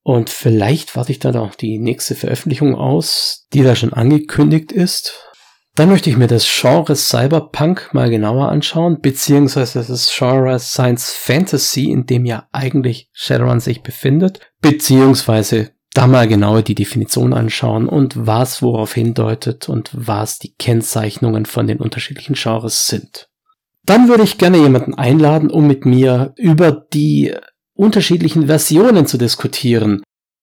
Und 0.03 0.31
vielleicht 0.31 0.96
warte 0.96 1.12
ich 1.12 1.18
dann 1.18 1.37
auch 1.37 1.55
die 1.55 1.79
nächste 1.79 2.14
Veröffentlichung 2.14 2.75
aus, 2.75 3.46
die 3.53 3.62
da 3.62 3.77
schon 3.77 3.92
angekündigt 3.92 4.73
ist. 4.73 5.27
Dann 5.75 5.88
möchte 5.88 6.11
ich 6.11 6.16
mir 6.16 6.27
das 6.27 6.49
Genre 6.49 6.96
Cyberpunk 6.96 7.90
mal 7.92 8.11
genauer 8.11 8.49
anschauen, 8.49 9.01
beziehungsweise 9.01 9.85
das 9.85 10.12
Genre 10.16 10.59
Science 10.59 11.12
Fantasy, 11.12 11.90
in 11.90 12.07
dem 12.07 12.25
ja 12.25 12.49
eigentlich 12.53 13.09
Shadowrun 13.12 13.61
sich 13.61 13.83
befindet, 13.83 14.40
beziehungsweise 14.61 15.70
da 15.94 16.07
mal 16.07 16.29
genauer 16.29 16.62
die 16.62 16.74
Definition 16.74 17.33
anschauen 17.33 17.88
und 17.88 18.26
was 18.26 18.62
worauf 18.62 18.94
hindeutet 18.94 19.68
und 19.68 19.90
was 19.92 20.38
die 20.38 20.55
Kennzeichnungen 20.55 21.46
von 21.46 21.66
den 21.66 21.79
unterschiedlichen 21.79 22.35
Genres 22.35 22.87
sind. 22.87 23.29
Dann 23.85 24.09
würde 24.09 24.22
ich 24.22 24.38
gerne 24.38 24.59
jemanden 24.59 24.94
einladen, 24.94 25.50
um 25.50 25.66
mit 25.66 25.85
mir 25.85 26.33
über 26.37 26.70
die 26.70 27.35
unterschiedlichen 27.74 28.46
Versionen 28.46 29.07
zu 29.07 29.18
diskutieren. 29.18 30.03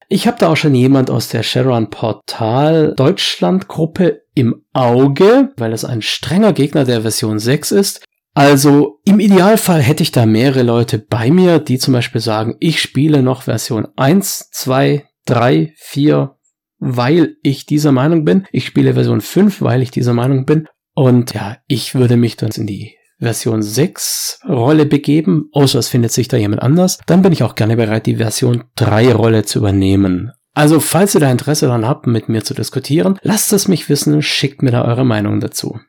Ich 0.10 0.26
habe 0.28 0.38
da 0.40 0.50
auch 0.50 0.58
schon 0.58 0.74
jemand 0.74 1.10
aus 1.10 1.30
der 1.30 1.44
Shadowrun 1.44 1.90
Portal 1.90 2.94
Deutschland 2.96 3.68
Gruppe 3.68 4.24
im 4.34 4.64
Auge, 4.74 5.52
weil 5.58 5.74
es 5.74 5.86
ein 5.86 6.02
strenger 6.02 6.54
Gegner 6.54 6.84
der 6.86 7.02
Version 7.02 7.40
6 7.40 7.72
ist. 7.72 8.06
Also 8.34 9.00
im 9.06 9.20
Idealfall 9.20 9.82
hätte 9.82 10.04
ich 10.04 10.12
da 10.12 10.26
mehrere 10.26 10.64
Leute 10.64 11.00
bei 11.00 11.32
mir, 11.32 11.60
die 11.60 11.80
zum 11.80 11.94
Beispiel 11.94 12.22
sagen, 12.22 12.56
ich 12.60 12.82
spiele 12.82 13.22
noch 13.22 13.44
Version 13.44 13.88
1, 13.96 14.50
2, 14.52 15.06
3, 15.28 15.74
4, 15.78 16.36
weil 16.80 17.38
ich 17.44 17.66
dieser 17.66 17.92
Meinung 17.92 18.26
bin. 18.26 18.46
Ich 18.52 18.66
spiele 18.66 18.94
Version 18.94 19.22
5, 19.22 19.62
weil 19.62 19.82
ich 19.82 19.92
dieser 19.92 20.14
Meinung 20.14 20.46
bin. 20.46 20.68
Und 20.94 21.34
ja, 21.34 21.58
ich 21.68 21.96
würde 21.96 22.18
mich 22.18 22.38
dann 22.38 22.52
in 22.52 22.66
die 22.66 22.96
Version 23.20 23.62
6 23.62 24.42
Rolle 24.48 24.86
begeben, 24.86 25.50
außer 25.52 25.80
es 25.80 25.90
findet 25.90 26.12
sich 26.12 26.28
da 26.28 26.38
jemand 26.38 26.62
anders, 26.62 27.00
dann 27.08 27.22
bin 27.22 27.34
ich 27.34 27.44
auch 27.44 27.56
gerne 27.56 27.76
bereit, 27.76 28.06
die 28.06 28.18
Version 28.18 28.66
3 28.76 29.14
Rolle 29.14 29.44
zu 29.44 29.60
übernehmen. 29.60 30.32
Also, 30.54 30.80
falls 30.80 31.16
ihr 31.16 31.22
da 31.22 31.32
Interesse 31.32 31.68
daran 31.68 31.86
habt, 31.86 32.08
mit 32.08 32.30
mir 32.30 32.44
zu 32.44 32.54
diskutieren, 32.54 33.20
lasst 33.22 33.54
es 33.54 33.68
mich 33.68 33.90
wissen, 33.90 34.22
schickt 34.22 34.64
mir 34.64 34.72
da 34.72 34.86
eure 34.86 35.06
Meinung 35.06 35.40
dazu. 35.40 35.80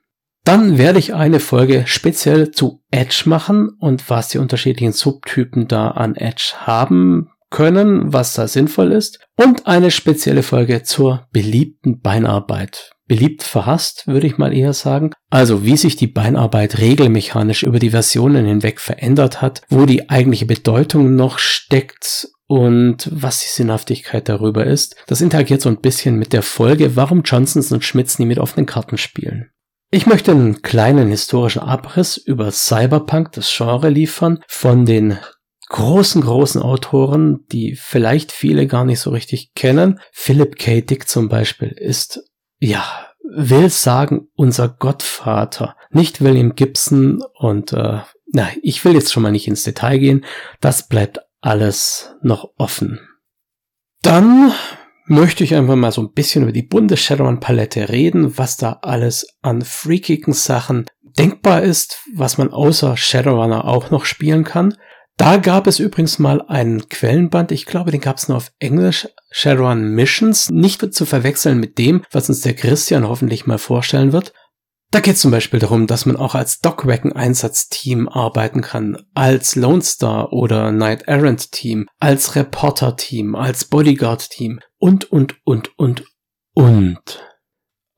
Dann 0.45 0.79
werde 0.79 0.99
ich 0.99 1.15
eine 1.15 1.41
Folge 1.41 1.85
speziell 1.87 2.51
zu 2.51 2.83
Edge 2.91 3.25
machen 3.27 3.71
und 3.81 4.09
was 4.09 4.29
die 4.29 4.39
unterschiedlichen 4.39 4.93
Subtypen 4.93 5.69
da 5.69 5.89
an 5.89 6.17
Edge 6.17 6.55
haben 6.59 7.31
können, 7.51 8.13
was 8.13 8.35
da 8.35 8.47
sinnvoll 8.49 8.93
ist 8.93 9.21
und 9.37 9.67
eine 9.67 9.91
spezielle 9.91 10.43
Folge 10.43 10.83
zur 10.83 11.27
beliebten 11.33 12.01
Beinarbeit 12.01 12.91
beliebt 13.09 13.43
verhasst, 13.43 14.07
würde 14.07 14.27
ich 14.27 14.39
mal 14.39 14.55
eher 14.55 14.75
sagen. 14.75 15.13
Also 15.31 15.65
wie 15.65 15.77
sich 15.77 15.97
die 15.97 16.07
Beinarbeit 16.07 16.79
regelmechanisch 16.79 17.63
über 17.63 17.79
die 17.79 17.91
Versionen 17.91 18.47
hinweg 18.47 18.81
verändert 18.81 19.41
hat, 19.41 19.63
wo 19.71 19.87
die 19.87 20.11
eigentliche 20.11 20.47
Bedeutung 20.47 21.17
noch 21.17 21.39
steckt 21.39 22.29
und 22.47 23.09
was 23.11 23.41
die 23.41 23.49
Sinnhaftigkeit 23.49 24.29
darüber 24.29 24.67
ist. 24.67 24.97
Das 25.07 25.21
interagiert 25.21 25.63
so 25.63 25.69
ein 25.69 25.81
bisschen 25.81 26.17
mit 26.17 26.33
der 26.33 26.43
Folge, 26.43 26.97
warum 26.97 27.23
Johnsons 27.23 27.73
und 27.73 27.85
Schmitz 27.85 28.19
nie 28.19 28.27
mit 28.27 28.39
offenen 28.39 28.67
Karten 28.67 28.99
spielen. 28.99 29.51
Ich 29.91 30.07
möchte 30.07 30.33
einen 30.33 30.61
kleinen 30.61 31.09
historischen 31.09 31.61
Abriss 31.61 32.19
über 32.19 32.51
Cyberpunk, 32.51 33.33
das 33.33 33.51
Genre, 33.55 33.89
liefern, 33.89 34.41
von 34.47 34.85
den 34.85 35.19
großen, 35.69 36.23
großen 36.23 36.63
Autoren, 36.63 37.45
die 37.53 37.77
vielleicht 37.77 38.33
viele 38.33 38.67
gar 38.67 38.85
nicht 38.85 39.01
so 39.01 39.11
richtig 39.11 39.55
kennen. 39.55 40.01
Philip 40.13 40.57
K. 40.57 40.81
Dick 40.81 41.09
zum 41.09 41.29
Beispiel 41.29 41.69
ist 41.69 42.21
ja, 42.59 42.85
will 43.23 43.69
sagen, 43.69 44.29
unser 44.35 44.69
Gottvater, 44.69 45.77
nicht 45.91 46.21
William 46.21 46.55
Gibson 46.55 47.23
und 47.35 47.73
äh, 47.73 48.01
na, 48.33 48.49
ich 48.63 48.85
will 48.85 48.95
jetzt 48.95 49.13
schon 49.13 49.23
mal 49.23 49.33
nicht 49.33 49.49
ins 49.49 49.63
Detail 49.63 49.99
gehen, 49.99 50.25
das 50.61 50.89
bleibt 50.89 51.21
alles 51.41 52.15
noch 52.23 52.51
offen. 52.57 53.01
Dann 54.03 54.53
möchte 55.07 55.45
ich 55.45 55.55
einfach 55.55 55.77
mal 55.77 55.93
so 55.93 56.03
ein 56.03 56.13
bisschen 56.13 56.43
über 56.43 56.53
die 56.53 56.63
bunte 56.63 56.97
Shadowrun-Palette 56.97 57.89
reden, 57.89 58.37
was 58.37 58.57
da 58.57 58.79
alles 58.83 59.39
an 59.41 59.63
freakigen 59.63 60.35
Sachen 60.35 60.87
denkbar 61.19 61.63
ist, 61.63 62.03
was 62.15 62.39
man 62.39 62.53
außer 62.53 62.97
Shadowrunner 62.97 63.65
auch 63.65 63.91
noch 63.91 64.05
spielen 64.05 64.45
kann. 64.45 64.75
Da 65.19 65.37
gab 65.37 65.67
es 65.67 65.81
übrigens 65.81 66.21
mal 66.21 66.43
einen 66.43 66.89
Quellenband, 66.89 67.51
ich 67.51 67.67
glaube, 67.67 67.91
den 67.91 68.01
gab 68.01 68.19
es 68.19 68.29
nur 68.29 68.37
auf 68.37 68.53
Englisch, 68.61 69.09
Shadowrun 69.33 69.91
Missions, 69.91 70.49
nicht 70.49 70.95
zu 70.95 71.05
verwechseln 71.05 71.59
mit 71.59 71.77
dem, 71.77 72.05
was 72.13 72.29
uns 72.29 72.43
der 72.43 72.55
Christian 72.55 73.07
hoffentlich 73.07 73.45
mal 73.45 73.59
vorstellen 73.59 74.13
wird. 74.13 74.33
Da 74.93 75.01
geht 75.01 75.17
es 75.17 75.21
zum 75.21 75.33
Beispiel 75.33 75.59
darum, 75.59 75.89
dass 75.89 76.07
man 76.07 76.17
auch 76.17 76.37
als 76.37 76.61
Dogwagon-Einsatzteam 76.61 78.09
arbeiten 78.09 78.63
kann, 78.63 78.97
als 79.13 79.57
Lone 79.57 79.83
Star 79.83 80.33
oder 80.33 80.71
Night 80.71 81.03
Errant 81.09 81.51
Team, 81.51 81.89
als 81.99 82.37
Reporter-Team, 82.37 83.35
als 83.35 83.65
Bodyguard-Team 83.65 84.61
und, 84.79 85.11
und, 85.11 85.35
und, 85.45 85.77
und, 85.77 86.05
und. 86.55 87.25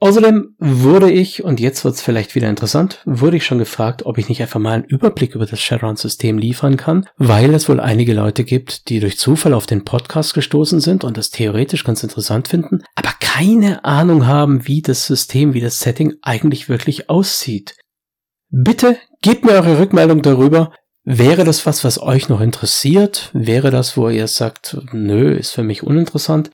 Außerdem 0.03 0.55
wurde 0.59 1.11
ich, 1.11 1.45
und 1.45 1.61
jetzt 1.61 1.85
wird's 1.85 2.01
vielleicht 2.01 2.35
wieder 2.35 2.49
interessant, 2.49 3.03
wurde 3.05 3.37
ich 3.37 3.45
schon 3.45 3.59
gefragt, 3.59 4.07
ob 4.07 4.17
ich 4.17 4.31
nicht 4.31 4.41
einfach 4.41 4.59
mal 4.59 4.73
einen 4.73 4.85
Überblick 4.85 5.35
über 5.35 5.45
das 5.45 5.61
Shadowrun-System 5.61 6.39
liefern 6.39 6.79
kann, 6.79 7.07
weil 7.19 7.53
es 7.53 7.69
wohl 7.69 7.81
einige 7.81 8.15
Leute 8.15 8.45
gibt, 8.45 8.89
die 8.89 8.99
durch 8.99 9.19
Zufall 9.19 9.53
auf 9.53 9.67
den 9.67 9.85
Podcast 9.85 10.33
gestoßen 10.33 10.81
sind 10.81 11.05
und 11.05 11.19
das 11.19 11.29
theoretisch 11.29 11.85
ganz 11.85 12.03
interessant 12.03 12.49
finden, 12.49 12.83
aber 12.95 13.11
keine 13.21 13.85
Ahnung 13.85 14.27
haben, 14.27 14.67
wie 14.67 14.81
das 14.81 15.05
System, 15.05 15.53
wie 15.53 15.61
das 15.61 15.81
Setting 15.81 16.15
eigentlich 16.23 16.71
wirklich 16.71 17.11
aussieht. 17.11 17.77
Bitte 18.49 18.97
gebt 19.21 19.45
mir 19.45 19.53
eure 19.53 19.79
Rückmeldung 19.79 20.23
darüber. 20.23 20.73
Wäre 21.05 21.45
das 21.45 21.67
was, 21.67 21.85
was 21.85 22.01
euch 22.01 22.31
noch 22.31 22.41
interessiert? 22.41 23.31
Wäre 23.35 23.71
das, 23.71 23.99
wo 23.99 24.09
ihr 24.09 24.29
sagt, 24.29 24.79
nö, 24.93 25.35
ist 25.35 25.53
für 25.53 25.63
mich 25.63 25.83
uninteressant? 25.83 26.51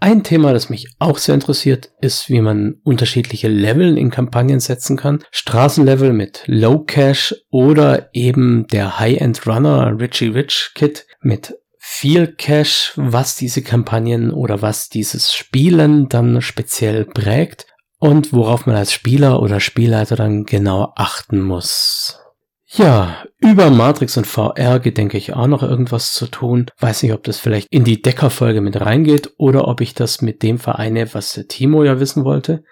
Ein 0.00 0.22
Thema, 0.22 0.52
das 0.52 0.70
mich 0.70 0.88
auch 1.00 1.18
sehr 1.18 1.34
interessiert, 1.34 1.90
ist, 2.00 2.28
wie 2.28 2.40
man 2.40 2.76
unterschiedliche 2.84 3.48
Level 3.48 3.98
in 3.98 4.10
Kampagnen 4.10 4.60
setzen 4.60 4.96
kann. 4.96 5.24
Straßenlevel 5.32 6.12
mit 6.12 6.44
Low 6.46 6.80
Cash 6.84 7.34
oder 7.50 8.08
eben 8.12 8.66
der 8.68 9.00
High-End 9.00 9.44
Runner 9.46 9.98
Richie 9.98 10.28
Rich 10.28 10.70
Kit 10.74 11.06
mit 11.20 11.54
viel 11.78 12.28
Cash, 12.28 12.92
was 12.96 13.34
diese 13.34 13.62
Kampagnen 13.62 14.30
oder 14.30 14.62
was 14.62 14.88
dieses 14.88 15.34
Spielen 15.34 16.08
dann 16.08 16.42
speziell 16.42 17.04
prägt 17.04 17.66
und 17.98 18.32
worauf 18.32 18.66
man 18.66 18.76
als 18.76 18.92
Spieler 18.92 19.42
oder 19.42 19.58
Spielleiter 19.58 20.14
dann 20.14 20.44
genau 20.44 20.92
achten 20.94 21.40
muss. 21.40 22.20
Ja, 22.70 23.24
über 23.38 23.70
Matrix 23.70 24.18
und 24.18 24.26
VR 24.26 24.78
gedenke 24.78 25.16
ich 25.16 25.32
auch 25.32 25.46
noch 25.46 25.62
irgendwas 25.62 26.12
zu 26.12 26.26
tun. 26.26 26.66
Weiß 26.78 27.02
nicht, 27.02 27.14
ob 27.14 27.24
das 27.24 27.38
vielleicht 27.38 27.66
in 27.70 27.84
die 27.84 28.02
Deckerfolge 28.02 28.60
mit 28.60 28.78
reingeht 28.78 29.32
oder 29.38 29.66
ob 29.68 29.80
ich 29.80 29.94
das 29.94 30.20
mit 30.20 30.42
dem 30.42 30.58
vereine, 30.58 31.14
was 31.14 31.32
der 31.32 31.48
Timo 31.48 31.82
ja 31.82 31.98
wissen 31.98 32.24
wollte. 32.24 32.62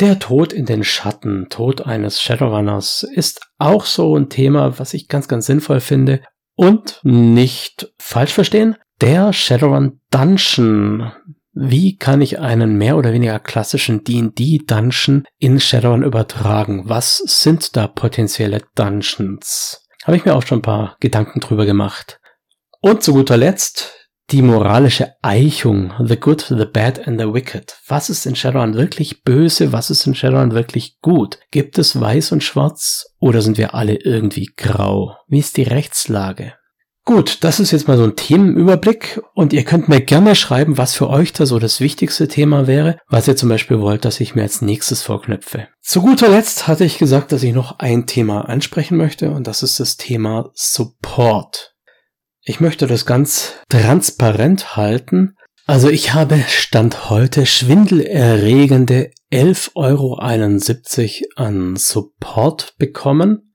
Der 0.00 0.18
Tod 0.18 0.52
in 0.52 0.66
den 0.66 0.82
Schatten, 0.82 1.46
Tod 1.48 1.86
eines 1.86 2.20
Shadowrunners, 2.20 3.04
ist 3.04 3.40
auch 3.58 3.86
so 3.86 4.16
ein 4.16 4.28
Thema, 4.28 4.78
was 4.80 4.94
ich 4.94 5.06
ganz, 5.06 5.28
ganz 5.28 5.46
sinnvoll 5.46 5.80
finde. 5.80 6.22
Und 6.56 7.00
nicht 7.04 7.92
falsch 7.98 8.32
verstehen, 8.32 8.76
der 9.00 9.32
Shadowrun 9.32 10.00
Dungeon. 10.10 11.12
Wie 11.58 11.96
kann 11.96 12.20
ich 12.20 12.38
einen 12.38 12.76
mehr 12.76 12.98
oder 12.98 13.14
weniger 13.14 13.38
klassischen 13.38 14.04
D&D 14.04 14.58
Dungeon 14.66 15.24
in 15.38 15.58
Shadowrun 15.58 16.02
übertragen? 16.02 16.82
Was 16.86 17.16
sind 17.16 17.76
da 17.78 17.86
potenzielle 17.86 18.60
Dungeons? 18.74 19.88
Habe 20.04 20.18
ich 20.18 20.26
mir 20.26 20.36
auch 20.36 20.42
schon 20.42 20.58
ein 20.58 20.62
paar 20.62 20.98
Gedanken 21.00 21.40
drüber 21.40 21.64
gemacht. 21.64 22.20
Und 22.82 23.02
zu 23.02 23.14
guter 23.14 23.38
Letzt 23.38 23.94
die 24.32 24.42
moralische 24.42 25.14
Eichung, 25.22 25.94
the 26.04 26.20
good, 26.20 26.42
the 26.42 26.66
bad 26.66 27.08
and 27.08 27.18
the 27.18 27.32
wicked. 27.32 27.78
Was 27.88 28.10
ist 28.10 28.26
in 28.26 28.36
Shadowrun 28.36 28.74
wirklich 28.74 29.22
böse? 29.22 29.72
Was 29.72 29.88
ist 29.88 30.06
in 30.06 30.14
Shadowrun 30.14 30.52
wirklich 30.52 31.00
gut? 31.00 31.38
Gibt 31.52 31.78
es 31.78 31.98
weiß 31.98 32.32
und 32.32 32.44
schwarz 32.44 33.06
oder 33.18 33.40
sind 33.40 33.56
wir 33.56 33.74
alle 33.74 33.94
irgendwie 33.94 34.50
grau? 34.56 35.16
Wie 35.26 35.38
ist 35.38 35.56
die 35.56 35.62
Rechtslage? 35.62 36.52
Gut, 37.06 37.44
das 37.44 37.60
ist 37.60 37.70
jetzt 37.70 37.86
mal 37.86 37.96
so 37.96 38.02
ein 38.02 38.16
Themenüberblick 38.16 39.22
und 39.32 39.52
ihr 39.52 39.62
könnt 39.62 39.88
mir 39.88 40.00
gerne 40.00 40.34
schreiben, 40.34 40.76
was 40.76 40.96
für 40.96 41.08
euch 41.08 41.32
da 41.32 41.46
so 41.46 41.60
das 41.60 41.80
wichtigste 41.80 42.26
Thema 42.26 42.66
wäre, 42.66 42.98
was 43.08 43.28
ihr 43.28 43.36
zum 43.36 43.48
Beispiel 43.48 43.78
wollt, 43.78 44.04
dass 44.04 44.18
ich 44.18 44.34
mir 44.34 44.42
als 44.42 44.60
nächstes 44.60 45.02
vorknüpfe. 45.02 45.68
Zu 45.80 46.02
guter 46.02 46.28
Letzt 46.28 46.66
hatte 46.66 46.84
ich 46.84 46.98
gesagt, 46.98 47.30
dass 47.30 47.44
ich 47.44 47.54
noch 47.54 47.78
ein 47.78 48.06
Thema 48.06 48.48
ansprechen 48.48 48.96
möchte 48.96 49.30
und 49.30 49.46
das 49.46 49.62
ist 49.62 49.78
das 49.78 49.96
Thema 49.96 50.50
Support. 50.54 51.76
Ich 52.42 52.58
möchte 52.58 52.88
das 52.88 53.06
ganz 53.06 53.52
transparent 53.68 54.76
halten. 54.76 55.36
Also 55.64 55.88
ich 55.88 56.12
habe 56.12 56.42
Stand 56.48 57.08
heute 57.08 57.46
schwindelerregende 57.46 59.12
11,71 59.32 59.74
Euro 59.76 60.16
an 61.36 61.76
Support 61.76 62.74
bekommen 62.78 63.45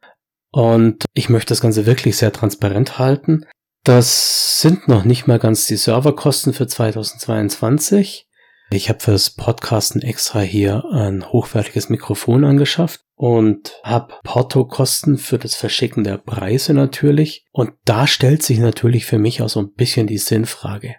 und 0.51 1.05
ich 1.13 1.29
möchte 1.29 1.49
das 1.49 1.61
Ganze 1.61 1.85
wirklich 1.85 2.17
sehr 2.17 2.31
transparent 2.31 2.99
halten. 2.99 3.45
Das 3.83 4.61
sind 4.61 4.87
noch 4.87 5.05
nicht 5.05 5.27
mal 5.27 5.39
ganz 5.39 5.65
die 5.65 5.77
Serverkosten 5.77 6.53
für 6.53 6.67
2022. 6.67 8.27
Ich 8.73 8.87
habe 8.87 8.99
fürs 8.99 9.31
Podcasten 9.31 10.01
extra 10.01 10.39
hier 10.39 10.85
ein 10.91 11.29
hochwertiges 11.29 11.89
Mikrofon 11.89 12.45
angeschafft 12.45 13.01
und 13.15 13.79
habe 13.83 14.13
Portokosten 14.23 15.17
für 15.17 15.37
das 15.37 15.55
Verschicken 15.55 16.03
der 16.03 16.17
Preise 16.17 16.73
natürlich. 16.73 17.45
Und 17.51 17.73
da 17.83 18.07
stellt 18.07 18.43
sich 18.43 18.59
natürlich 18.59 19.05
für 19.05 19.19
mich 19.19 19.41
auch 19.41 19.49
so 19.49 19.59
ein 19.59 19.73
bisschen 19.73 20.07
die 20.07 20.19
Sinnfrage. 20.19 20.95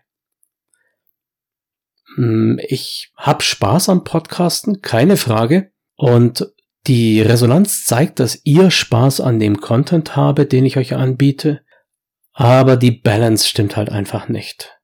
Hm, 2.16 2.60
ich 2.62 3.10
habe 3.16 3.42
Spaß 3.42 3.88
am 3.88 4.04
Podcasten, 4.04 4.82
keine 4.82 5.16
Frage. 5.16 5.72
Und 5.96 6.52
die 6.86 7.20
Resonanz 7.20 7.84
zeigt, 7.84 8.18
dass 8.20 8.40
ihr 8.44 8.70
Spaß 8.70 9.20
an 9.20 9.38
dem 9.38 9.60
Content 9.60 10.16
habe, 10.16 10.46
den 10.46 10.64
ich 10.64 10.76
euch 10.76 10.94
anbiete, 10.94 11.60
aber 12.32 12.76
die 12.76 12.90
Balance 12.90 13.46
stimmt 13.46 13.76
halt 13.76 13.90
einfach 13.90 14.28
nicht. 14.28 14.78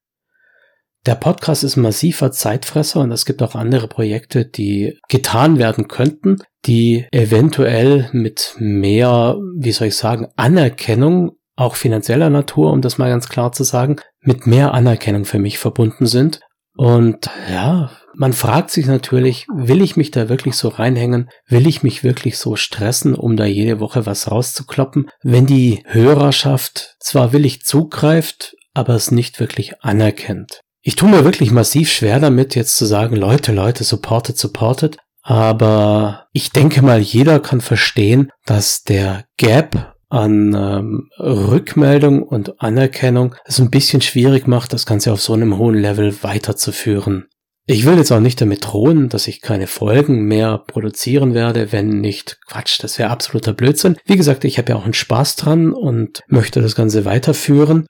Der 1.07 1.15
Podcast 1.15 1.65
ist 1.65 1.77
massiver 1.77 2.33
Zeitfresser 2.33 3.01
und 3.01 3.13
es 3.13 3.25
gibt 3.25 3.43
auch 3.43 3.55
andere 3.55 3.89
Projekte, 3.89 4.45
die 4.45 4.99
getan 5.09 5.59
werden 5.59 5.89
könnten, 5.89 6.39
die 6.67 7.07
eventuell 7.13 8.11
mit 8.13 8.55
mehr, 8.59 9.39
wie 9.57 9.73
soll 9.73 9.89
ich 9.89 9.97
sagen, 9.97 10.29
Anerkennung, 10.37 11.33
auch 11.57 11.77
finanzieller 11.77 12.31
Natur, 12.31 12.73
um 12.73 12.83
das 12.83 12.99
mal 12.99 13.09
ganz 13.09 13.29
klar 13.29 13.53
zu 13.53 13.65
sagen, 13.65 13.97
mit 14.21 14.47
mehr 14.47 14.75
Anerkennung 14.75 15.25
für 15.25 15.39
mich 15.39 15.59
verbunden 15.59 16.07
sind. 16.07 16.41
Und 16.77 17.31
ja, 17.51 17.91
man 18.19 18.33
fragt 18.33 18.71
sich 18.71 18.87
natürlich, 18.87 19.47
will 19.49 19.81
ich 19.81 19.97
mich 19.97 20.11
da 20.11 20.29
wirklich 20.29 20.57
so 20.57 20.69
reinhängen? 20.69 21.31
Will 21.47 21.69
ich 21.69 21.85
mich 21.85 22.03
wirklich 22.03 22.37
so 22.37 22.57
stressen, 22.57 23.15
um 23.15 23.37
da 23.37 23.45
jede 23.45 23.79
Woche 23.79 24.07
was 24.07 24.31
rauszukloppen? 24.31 25.09
Wenn 25.23 25.47
die 25.47 25.85
Hörerschaft 25.87 26.97
zwar 26.99 27.33
willig 27.33 27.65
zugreift, 27.65 28.57
aber 28.75 28.95
es 28.95 29.13
nicht 29.13 29.39
wirklich 29.39 29.81
anerkennt. 29.83 30.61
Ich 30.83 30.97
tue 30.97 31.09
mir 31.09 31.25
wirklich 31.25 31.53
massiv 31.53 31.93
schwer 31.93 32.19
damit, 32.19 32.57
jetzt 32.57 32.77
zu 32.77 32.87
sagen, 32.87 33.15
Leute, 33.15 33.53
Leute, 33.53 33.85
supportet, 33.85 34.37
supportet. 34.37 34.97
Aber 35.23 36.27
ich 36.33 36.51
denke 36.51 36.83
mal, 36.83 37.01
jeder 37.01 37.39
kann 37.39 37.61
verstehen, 37.61 38.33
dass 38.47 38.83
der 38.83 39.27
Gap 39.37 39.95
an 40.09 40.55
ähm, 40.55 41.09
Rückmeldung 41.21 42.23
und 42.23 42.61
Anerkennung 42.61 43.37
es 43.45 43.61
ein 43.61 43.71
bisschen 43.71 44.01
schwierig 44.01 44.49
macht, 44.49 44.73
das 44.73 44.87
Ganze 44.87 45.13
auf 45.13 45.21
so 45.21 45.35
einem 45.35 45.59
hohen 45.59 45.77
Level 45.77 46.23
weiterzuführen. 46.23 47.27
Ich 47.71 47.85
will 47.85 47.99
jetzt 47.99 48.11
auch 48.13 48.21
nicht 48.21 48.41
damit 48.41 48.65
drohen, 48.65 49.11
dass 49.11 49.29
ich 49.29 49.43
keine 49.43 49.67
Folgen 49.67 50.23
mehr 50.23 50.57
produzieren 50.57 51.35
werde, 51.35 51.71
wenn 51.71 52.01
nicht 52.01 52.39
Quatsch, 52.47 52.83
das 52.83 52.99
wäre 52.99 53.11
absoluter 53.11 53.53
Blödsinn. 53.53 53.99
Wie 54.07 54.17
gesagt, 54.17 54.47
ich 54.47 54.57
habe 54.57 54.71
ja 54.73 54.77
auch 54.77 54.85
einen 54.85 54.95
Spaß 54.95 55.37
dran 55.37 55.75
und 55.75 56.23
möchte 56.29 56.63
das 56.63 56.75
Ganze 56.75 57.05
weiterführen. 57.05 57.87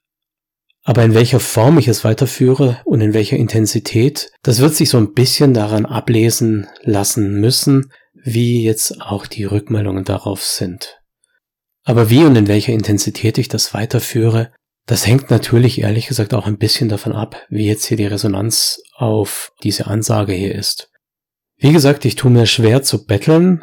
Aber 0.83 1.05
in 1.05 1.15
welcher 1.15 1.39
Form 1.39 1.79
ich 1.79 1.87
es 1.87 2.03
weiterführe 2.03 2.81
und 2.87 3.01
in 3.01 3.15
welcher 3.15 3.37
Intensität, 3.37 4.33
das 4.43 4.59
wird 4.59 4.75
sich 4.75 4.91
so 4.91 4.99
ein 4.99 5.13
bisschen 5.13 5.55
daran 5.55 5.87
ablesen 5.87 6.67
lassen 6.83 7.39
müssen, 7.41 7.93
wie 8.15 8.65
jetzt 8.65 9.01
auch 9.01 9.29
die 9.29 9.45
Rückmeldungen 9.45 10.03
darauf 10.03 10.43
sind. 10.43 10.99
Aber 11.85 12.11
wie 12.11 12.25
und 12.25 12.35
in 12.35 12.49
welcher 12.49 12.73
Intensität 12.73 13.39
ich 13.39 13.47
das 13.47 13.75
weiterführe, 13.75 14.51
das 14.89 15.07
hängt 15.07 15.31
natürlich 15.31 15.83
ehrlich 15.83 16.07
gesagt 16.07 16.33
auch 16.33 16.47
ein 16.47 16.57
bisschen 16.57 16.89
davon 16.89 17.13
ab, 17.13 17.37
wie 17.51 17.67
jetzt 17.67 17.85
hier 17.85 17.99
die 17.99 18.07
Resonanz 18.07 18.81
auf 18.97 19.53
diese 19.63 19.87
Ansage 19.87 20.33
hier 20.33 20.55
ist. 20.55 20.91
Wie 21.59 21.73
gesagt, 21.73 22.07
ich 22.07 22.17
tue 22.17 22.31
mir 22.31 22.47
schwer 22.47 22.83
zu 22.83 23.05
betteln, 23.05 23.63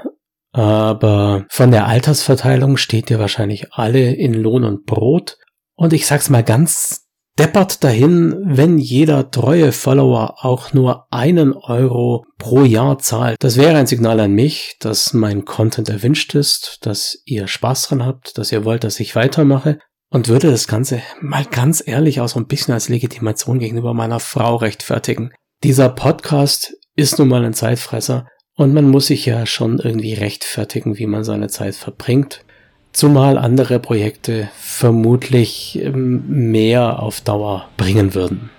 aber 0.52 1.48
von 1.50 1.72
der 1.72 1.88
Altersverteilung 1.88 2.78
steht 2.78 3.10
ihr 3.10 3.18
wahrscheinlich 3.18 3.74
alle 3.74 4.14
in 4.14 4.36
Lohn 4.36 4.64
und 4.64 4.86
Brot. 4.86 5.40
Und 5.74 5.94
ich 5.94 6.06
sag's 6.06 6.30
mal 6.30 6.44
ganz 6.44 7.08
deppert 7.40 7.84
dahin, 7.84 8.36
wenn 8.46 8.78
jeder 8.78 9.32
treue 9.32 9.72
Follower 9.72 10.46
auch 10.46 10.74
nur 10.74 11.08
einen 11.12 11.54
Euro 11.54 12.24
pro 12.38 12.64
Jahr 12.64 13.00
zahlt. 13.00 13.38
Das 13.40 13.58
wäre 13.58 13.78
ein 13.78 13.88
Signal 13.88 14.20
an 14.20 14.34
mich, 14.34 14.78
dass 14.80 15.12
mein 15.14 15.44
Content 15.44 15.90
erwünscht 15.90 16.36
ist, 16.36 16.78
dass 16.82 17.18
ihr 17.26 17.48
Spaß 17.48 17.88
dran 17.88 18.06
habt, 18.06 18.38
dass 18.38 18.52
ihr 18.52 18.64
wollt, 18.64 18.84
dass 18.84 19.00
ich 19.00 19.16
weitermache 19.16 19.80
und 20.10 20.28
würde 20.28 20.52
das 20.52 20.68
Ganze 20.68 21.02
mal 21.22 21.46
ganz 21.46 21.84
ehrlich 21.86 22.22
auch 22.22 22.30
so 22.30 22.40
ein 22.40 22.48
bisschen 22.48 22.74
als 22.74 22.90
Legitimation 22.90 23.60
gegenüber 23.60 23.94
meiner 23.94 24.20
Frau 24.20 24.56
rechtfertigen. 24.56 25.32
Dieser 25.64 25.90
Podcast 25.90 26.74
ist 26.96 27.20
nun 27.20 27.28
mal 27.28 27.44
ein 27.44 27.54
Zeitfresser 27.54 28.28
und 28.56 28.74
man 28.74 28.90
muss 28.90 29.08
sich 29.08 29.26
ja 29.26 29.46
schon 29.46 29.80
irgendwie 29.80 30.14
rechtfertigen, 30.14 30.98
wie 30.98 31.08
man 31.08 31.24
seine 31.24 31.48
Zeit 31.48 31.76
verbringt. 31.76 32.46
Zumal 32.94 33.38
andere 33.38 33.80
Projekte 33.80 34.50
vermutlich 34.58 35.78
ähm, 35.82 36.52
mehr 36.52 37.00
auf 37.00 37.20
Dauer 37.20 37.68
bringen 37.76 38.14
würden. 38.14 38.50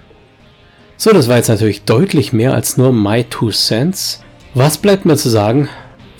So, 0.98 1.12
das 1.12 1.28
war 1.28 1.36
jetzt 1.36 1.48
natürlich 1.48 1.84
deutlich 1.84 2.34
mehr 2.34 2.52
als 2.52 2.76
nur 2.76 2.92
My 2.92 3.24
Two 3.24 3.50
Cents. 3.50 4.22
Was 4.52 4.78
bleibt 4.78 5.06
mir 5.06 5.16
zu 5.16 5.30
sagen? 5.30 5.68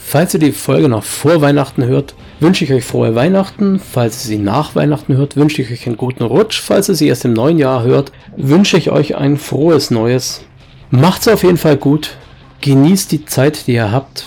Falls 0.09 0.35
ihr 0.35 0.41
die 0.41 0.53
Folge 0.53 0.89
noch 0.89 1.03
vor 1.03 1.41
Weihnachten 1.41 1.85
hört, 1.85 2.15
wünsche 2.39 2.65
ich 2.65 2.73
euch 2.73 2.85
frohe 2.85 3.17
Weihnachten. 3.17 3.81
Falls 3.81 4.25
ihr 4.25 4.29
sie 4.29 4.39
nach 4.39 4.77
Weihnachten 4.77 5.17
hört, 5.17 5.35
wünsche 5.35 5.63
ich 5.63 5.73
euch 5.73 5.85
einen 5.85 5.97
guten 5.97 6.23
Rutsch. 6.23 6.61
Falls 6.61 6.89
ihr 6.89 6.95
sie 6.95 7.09
erst 7.09 7.25
im 7.25 7.33
neuen 7.33 7.59
Jahr 7.59 7.83
hört, 7.83 8.13
wünsche 8.37 8.77
ich 8.77 8.93
euch 8.93 9.17
ein 9.17 9.37
frohes 9.37 9.91
Neues. 9.91 10.45
Macht's 10.91 11.27
auf 11.27 11.43
jeden 11.43 11.57
Fall 11.57 11.77
gut. 11.77 12.19
Genießt 12.61 13.11
die 13.11 13.27
Zeit, 13.27 13.67
die 13.67 13.75
ihr 13.75 13.91
habt. 13.91 14.27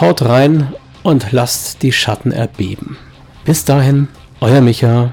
Haut 0.00 0.22
rein 0.22 0.72
und 1.02 1.32
lasst 1.32 1.82
die 1.82 1.92
Schatten 1.92 2.32
erbeben. 2.32 2.96
Bis 3.44 3.66
dahin, 3.66 4.08
euer 4.40 4.62
Micha. 4.62 5.12